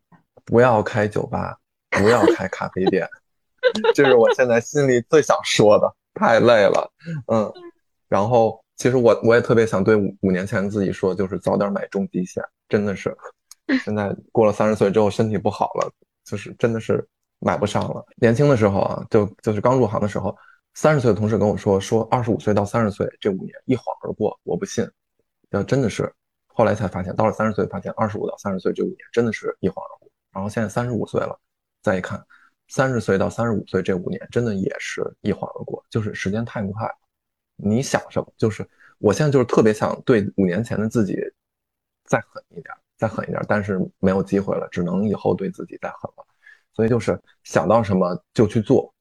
[0.45, 1.59] 不要开酒吧，
[1.91, 3.05] 不要开咖啡店，
[3.97, 5.93] 这是我现在心里最想说的。
[6.15, 6.89] 太累了，
[7.27, 7.53] 嗯。
[8.09, 12.41] 然后其实我我也特别想对五五年前自己说，就是早点买重疾险。
[12.69, 13.13] 真的是，
[13.85, 15.91] 现在过了三十岁之后身体不好了，
[16.25, 17.05] 就是真的是
[17.45, 18.05] 买不上了。
[18.17, 20.35] 年轻的时候啊，就就是刚入行的时候，
[20.73, 24.89] 三十岁的同事跟我说说二十五岁到三十岁这五年一晃而过，我不信，
[25.51, 26.11] 要真的是。
[26.57, 30.09] 后来才发现，到了三十岁，发现二十五到三十岁这五年真的是一晃而过。
[30.33, 31.37] 然后现在三十五岁了，
[31.83, 32.25] 再一看，
[32.69, 36.95] 三十岁到三十五岁这五年真的也是一晃而过，就是时间太快了。
[37.57, 38.33] 你想什么？
[38.37, 38.65] 就是
[38.99, 41.17] 我现在就是特别想对五年前的自己
[42.05, 46.25] 再狠一点，再狠一点，但是没有机会了，只能以后对自己再狠了。
[46.75, 48.93] 所以就是想到什么就去做，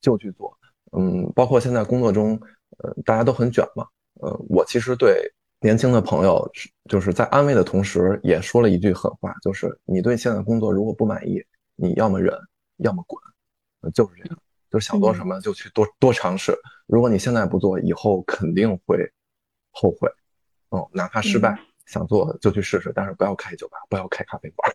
[0.00, 0.56] 就去做。
[0.92, 2.38] 嗯，包括现在工作中，
[2.78, 3.86] 呃，大家都很卷嘛。
[4.20, 5.32] 呃，我其实对。
[5.62, 6.50] 年轻的朋友
[6.88, 11.38] 就是在安慰的同时，也说了一句狠话，就是你对现在工作如果不满意，
[11.76, 12.34] 你要么忍，
[12.78, 13.20] 要么滚，
[13.92, 14.38] 就是这样，
[14.70, 16.56] 就是想做什么就去多多尝试。
[16.86, 18.96] 如果你现在不做，以后肯定会
[19.70, 20.08] 后悔。
[20.70, 21.60] 哦，哪怕失败，
[21.90, 24.72] 想做就去试试，但是不要开酒吧，不要开咖啡馆。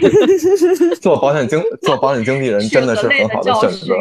[1.00, 3.94] 做保险经做保险经纪人真的是很好的选择。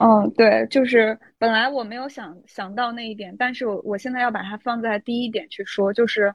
[0.00, 6.34] 嗯，对，就是本来我没有想想到那一点，但是我我现在要把它放在第一点去说，就是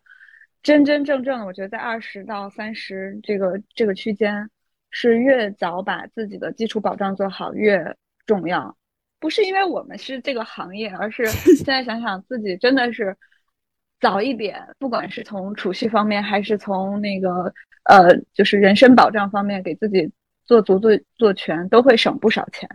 [0.64, 4.50] 真真正正的，我觉得在二十到三十这个这个区间，
[4.90, 8.76] 是越早把自己的基础保障做好越重要。
[9.20, 13.18] 不是因为我们是这个行业，而是现在想想自己真的是
[14.00, 17.54] 早一点，不管是从储蓄方面，还是从那个
[17.84, 20.12] 呃，就是人身保障方面，给自己。
[20.50, 22.68] 做足做做全都会省不少钱，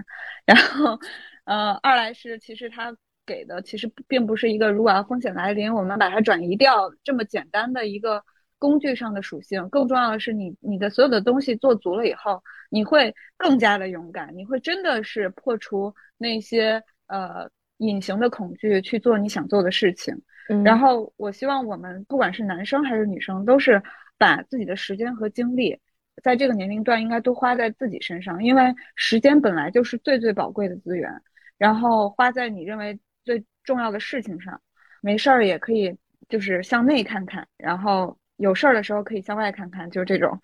[0.46, 0.96] 然后，
[1.42, 2.96] 呃，二来是其实他
[3.26, 8.22] 给的其实并不是一个如果要风险来临，我们把它转移掉这么简单的一个
[8.60, 9.68] 工具上的属性。
[9.70, 12.40] 更重要的是，你你的所有的东西做足了以后，
[12.70, 20.16] 你会更加的勇敢，你会真的是破除那些呃隐形的恐惧，去做你想做的事情。
[20.64, 23.82] 然后，我希望我们不管是男生还是女生，都是
[24.18, 25.80] 把自己的时间和精力。
[26.22, 31.10] 在这个年龄段，应该都花在自己身上，因为时间本来就是最最宝贵的资源。
[31.58, 34.60] 然后花在你认为最重要的事情上，
[35.00, 35.96] 没事儿也可以
[36.28, 40.38] 就是向内看看，然后有事儿的时候可以向外看看，就是这种。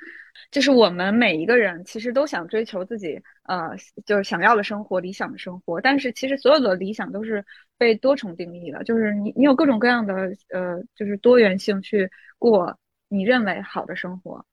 [0.50, 3.70] 就是我们每一个人其实都想追求自己呃，
[4.06, 7.44] 就是想要的生活、理想的生活，但是其实所有的理想都是
[7.76, 10.14] 被多重定义的，就是你你有各种各样的
[10.50, 12.08] 呃，就是多元性去
[12.38, 14.44] 过你认为好的生活。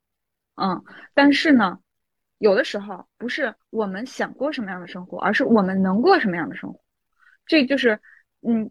[0.55, 0.83] 嗯，
[1.13, 1.79] 但是呢，
[2.39, 6.79] 有的时候不是我们想过什么样的生活，而是我们能过什么样的生活。
[7.45, 7.99] 这就是
[8.41, 8.69] 嗯，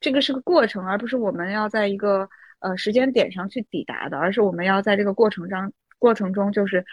[0.00, 2.28] 这个是个过程，而不是我们要在一个
[2.66, 6.84] 呃时间点上去抵达的，而是我们要在这个过程中过程中就是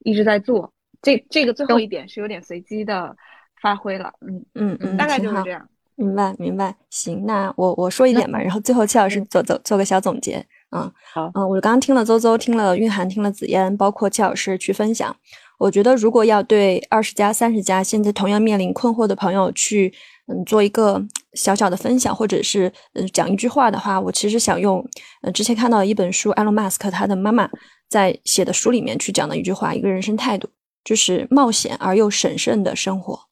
[0.00, 0.72] 一直在做。
[1.02, 3.16] 这这个最后一点是有点随机的
[3.62, 5.68] 发挥了，嗯嗯嗯，大概就是这样。
[5.94, 10.44] 明白明白，行，那我我说一点吧，然后最后戚老师做做做个小总结。
[10.70, 15.16] 嗯，好，嗯，我刚刚听了邹邹，听了蕴涵，听了紫嫣，包括戚老师去分享。
[15.58, 19.94] 我觉得如果要对二十加、三十加现在同样面临困惑的朋友去，
[20.26, 21.00] 嗯，做一个
[21.34, 24.84] 小小的分享，或者是嗯讲一句话的话，我其实想用，
[25.22, 27.48] 嗯，之前看到一本书，埃隆·马斯克他的妈妈
[27.88, 30.48] 在写的书里面去讲的一句话，一个人生态度，
[30.82, 33.28] 就是冒险而又审慎的生活。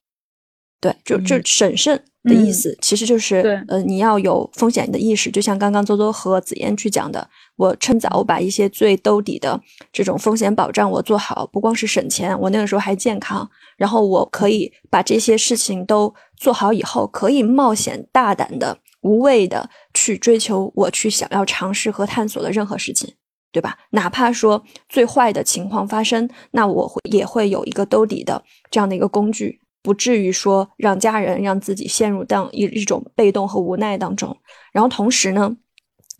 [0.79, 2.03] 对，就就审慎。
[2.25, 9.59] 的意思其实就是，呃，你要有风险的意识，就像刚刚周周和紫嫣去讲的，我趁早把一些最兜底的
[9.93, 23.13] 这种风险保障我做好，不光是省钱，我那个时候还健康，然后我可以把这些事情都做好以后，可以冒险、大胆的、无畏的去追求我去想要尝试和探索的任何事情，
[23.51, 23.77] 对吧？
[23.91, 29.61] 哪怕说最坏的情况发生，那我会也会有一个兜底的这样的一个工具。
[29.85, 34.35] 不至于说让家人让自己陷入当一一种被动和无奈当中，
[34.73, 35.55] 然后同时呢，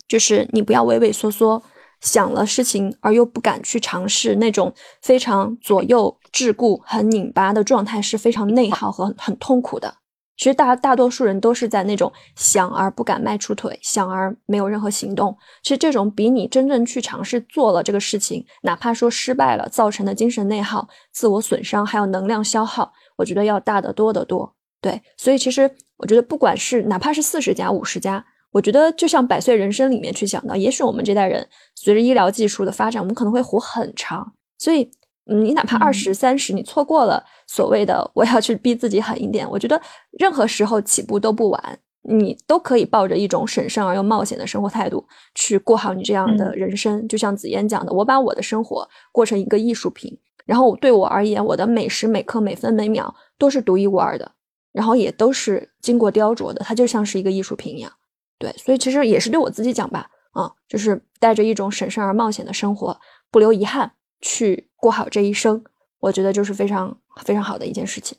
[0.07, 1.63] 就是你不要畏畏缩缩，
[1.99, 4.71] 想了事情而又不敢去尝试，那种
[5.01, 9.95] 非常左右桎梏、很拧巴的状态是非常内耗和很痛苦的。
[10.37, 15.35] 其实大大多数人都是在那种想而不敢迈出腿，想而没有任何行动。
[15.63, 22.91] 其实这种比你真正去尝试做了这个事情，哪怕说失败了，造成的精神内耗、自我损伤还有能量消耗。
[23.15, 34.89] 我觉得要大得多得多，对，所以其实我觉得不管是哪怕是四十加五十加，我觉得就像百岁人生里面去讲到，也许我们这代人随着医疗技术的发展，我们可能会活很长，所以
[35.27, 39.81] 嗯，你哪怕二十三十，你错过了所谓的我要去逼自己狠一点，我觉得
[40.19, 50.19] 任何时候起步都不晚，你都可以抱着一种审慎而又冒险的生活态度去过好你这样的人生，就像紫嫣讲的，我把我的生活过成一个艺术品。
[50.45, 54.31] 然后对我而言，我的每时每刻、每分每秒都是独一无二的，
[54.71, 57.91] 然后也都是经过雕琢的，它就像是一个艺术品一样。
[58.37, 62.99] 对，所以其实也是对我自己讲吧，啊，就是带着一种审慎而冒险的生活，
[63.31, 63.91] 不留遗憾
[64.21, 65.63] 去过好这一生，
[65.99, 68.17] 我觉得就是非常非常好的一件事情。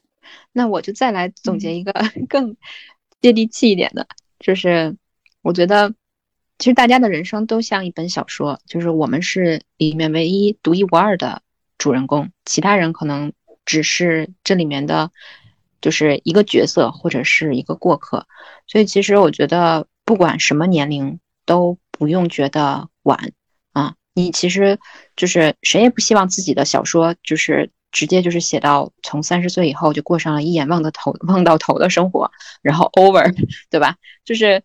[0.53, 1.93] 那我就再来总结一个
[2.29, 2.57] 更
[3.21, 4.09] 接地气一点的，
[4.41, 4.97] 就是
[5.43, 5.95] 我觉得
[6.59, 11.43] 其实大家的人生都像一本小说，就是我们是里面唯一独一无二的。
[11.79, 13.33] 主人公，其他人可能
[13.65, 15.11] 只是这里面的，
[15.81, 18.27] 就是一个角色或者是一个过客，
[18.67, 23.33] 所以其实我觉得不管什么年龄都不用觉得晚
[23.73, 24.79] 啊，你其实
[25.17, 32.31] 就是谁也不希望自己的小说就是直接就是写到从三十岁以后就过上了一眼望到头望到头的生活，
[32.63, 33.35] 然后 over，
[33.71, 33.97] 对吧？
[34.25, 34.63] 就是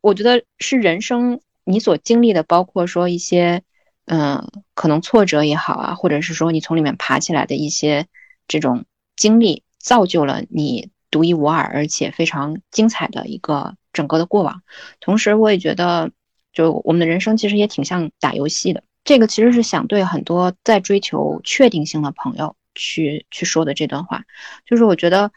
[0.00, 3.62] 我觉得是人生你所经历的，包括说一些。
[4.04, 8.08] 嗯，可能挫折也好啊，或者是说你从里面爬起来的一些
[8.48, 8.84] 这种
[9.14, 14.62] 经历，造就了你独一无二而且非常精彩的一个整个的过往。
[14.98, 16.10] 同时，我也觉得，
[16.52, 18.82] 就我们的人生其实也挺像打游戏的。
[19.04, 24.24] 这个其实是想对很多在追求确定性的朋友去去说的这段话，
[24.66, 25.30] 就是我觉得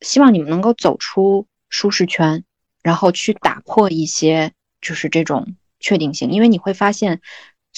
[0.00, 2.44] 希望你们能够走出舒适圈，
[2.84, 7.20] 然后去打破一些就是这种确定性，因为你会发现。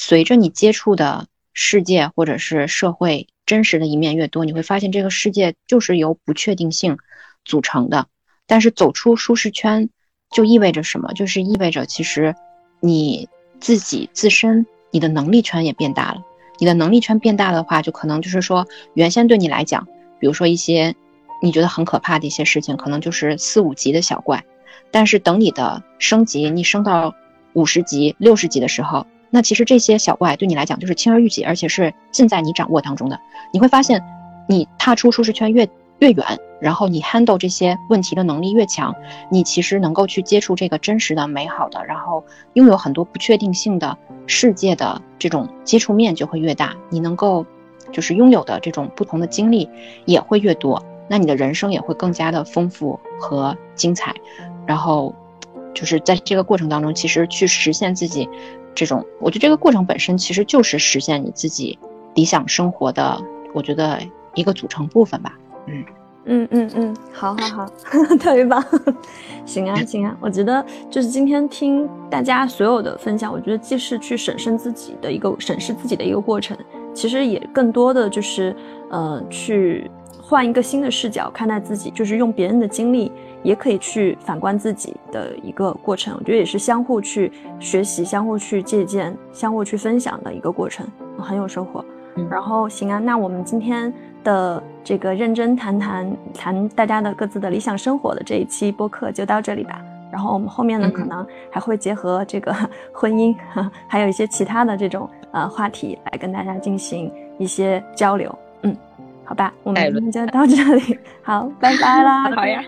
[0.01, 6.99] 随着你接触的世界或者是社会真实的一面越多，你会发现这个世界就是由不确定性
[7.45, 8.07] 组成的。
[8.47, 9.91] 但是走出舒适圈
[10.31, 11.13] 就意味着什么？
[11.15, 12.37] 就是意味着其实
[12.79, 16.23] 你自己自身你的能力圈也变大了。
[16.61, 19.89] 你的能力圈变大的话，就可能就是说原先对你来讲，
[20.21, 20.95] 比如说一些
[21.43, 24.45] 你觉得很可怕的一些事情，可能就是四五级的小怪。
[24.93, 27.17] 但是等你的升级，你升到
[27.53, 29.05] 五十级、六十级的时候。
[29.31, 33.21] 那其实这些小怪对你来讲就是轻而易举，而且是尽在你掌握当中的。
[33.53, 34.03] 你会发现，
[34.49, 35.69] 你踏出舒适圈越
[35.99, 36.25] 越远，
[36.61, 38.95] 然后你 handle 这些问题的能力越强，
[39.31, 42.25] 你其实能够去接触这个真实的、美好的，然后
[42.55, 43.97] 拥有很多不确定性的
[44.27, 46.75] 世界的这种接触面就会越大。
[46.89, 47.45] 你能够
[47.93, 49.69] 就是拥有的这种不同的经历
[50.07, 54.15] 也会越多，那你的人生也会更加的丰富和精彩。
[54.67, 55.15] 然后
[55.75, 58.27] 就是在这个过程当中，其实去实现自己。
[58.79, 61.77] 这种，我觉得这个过程本身其实就是实现你自己
[62.15, 63.21] 理想生活的，
[63.53, 64.01] 我觉得
[64.35, 65.37] 一个组成部分吧。
[65.67, 65.85] 嗯
[66.31, 67.67] 嗯嗯嗯，好好好，
[68.21, 68.65] 特别棒。
[69.45, 76.57] 行啊行啊，我觉得就是今天听大家所有的分享，我觉得既是去审视自己的一个审视自己的一个过程，
[76.95, 78.55] 其实也更多的就是
[78.91, 79.91] 呃去
[80.23, 83.11] 换一个新的视角看待自己，就是用别人的经历
[83.43, 86.15] 也可以去反观自己的一个过程。
[86.19, 90.87] 我觉得也是相互去学习、相互去借鉴、相互去分享的一个过程，
[91.19, 91.85] 很有收获。
[92.17, 93.93] 嗯然后行啊，那我们今天
[94.25, 99.81] 的这个认真谈谈谈大家的各自的理想生活的这一期播客就到这里吧。
[100.11, 102.53] 然后我们后面呢，嗯可能还会结合这个
[102.93, 103.37] 婚姻，
[103.87, 108.37] 还有一些其他的这种呃话题来跟大家进行一些交流。
[108.63, 108.77] 嗯，
[109.25, 112.65] 好吧，我们哎今天就到这里，好，拜拜啦， 好呀。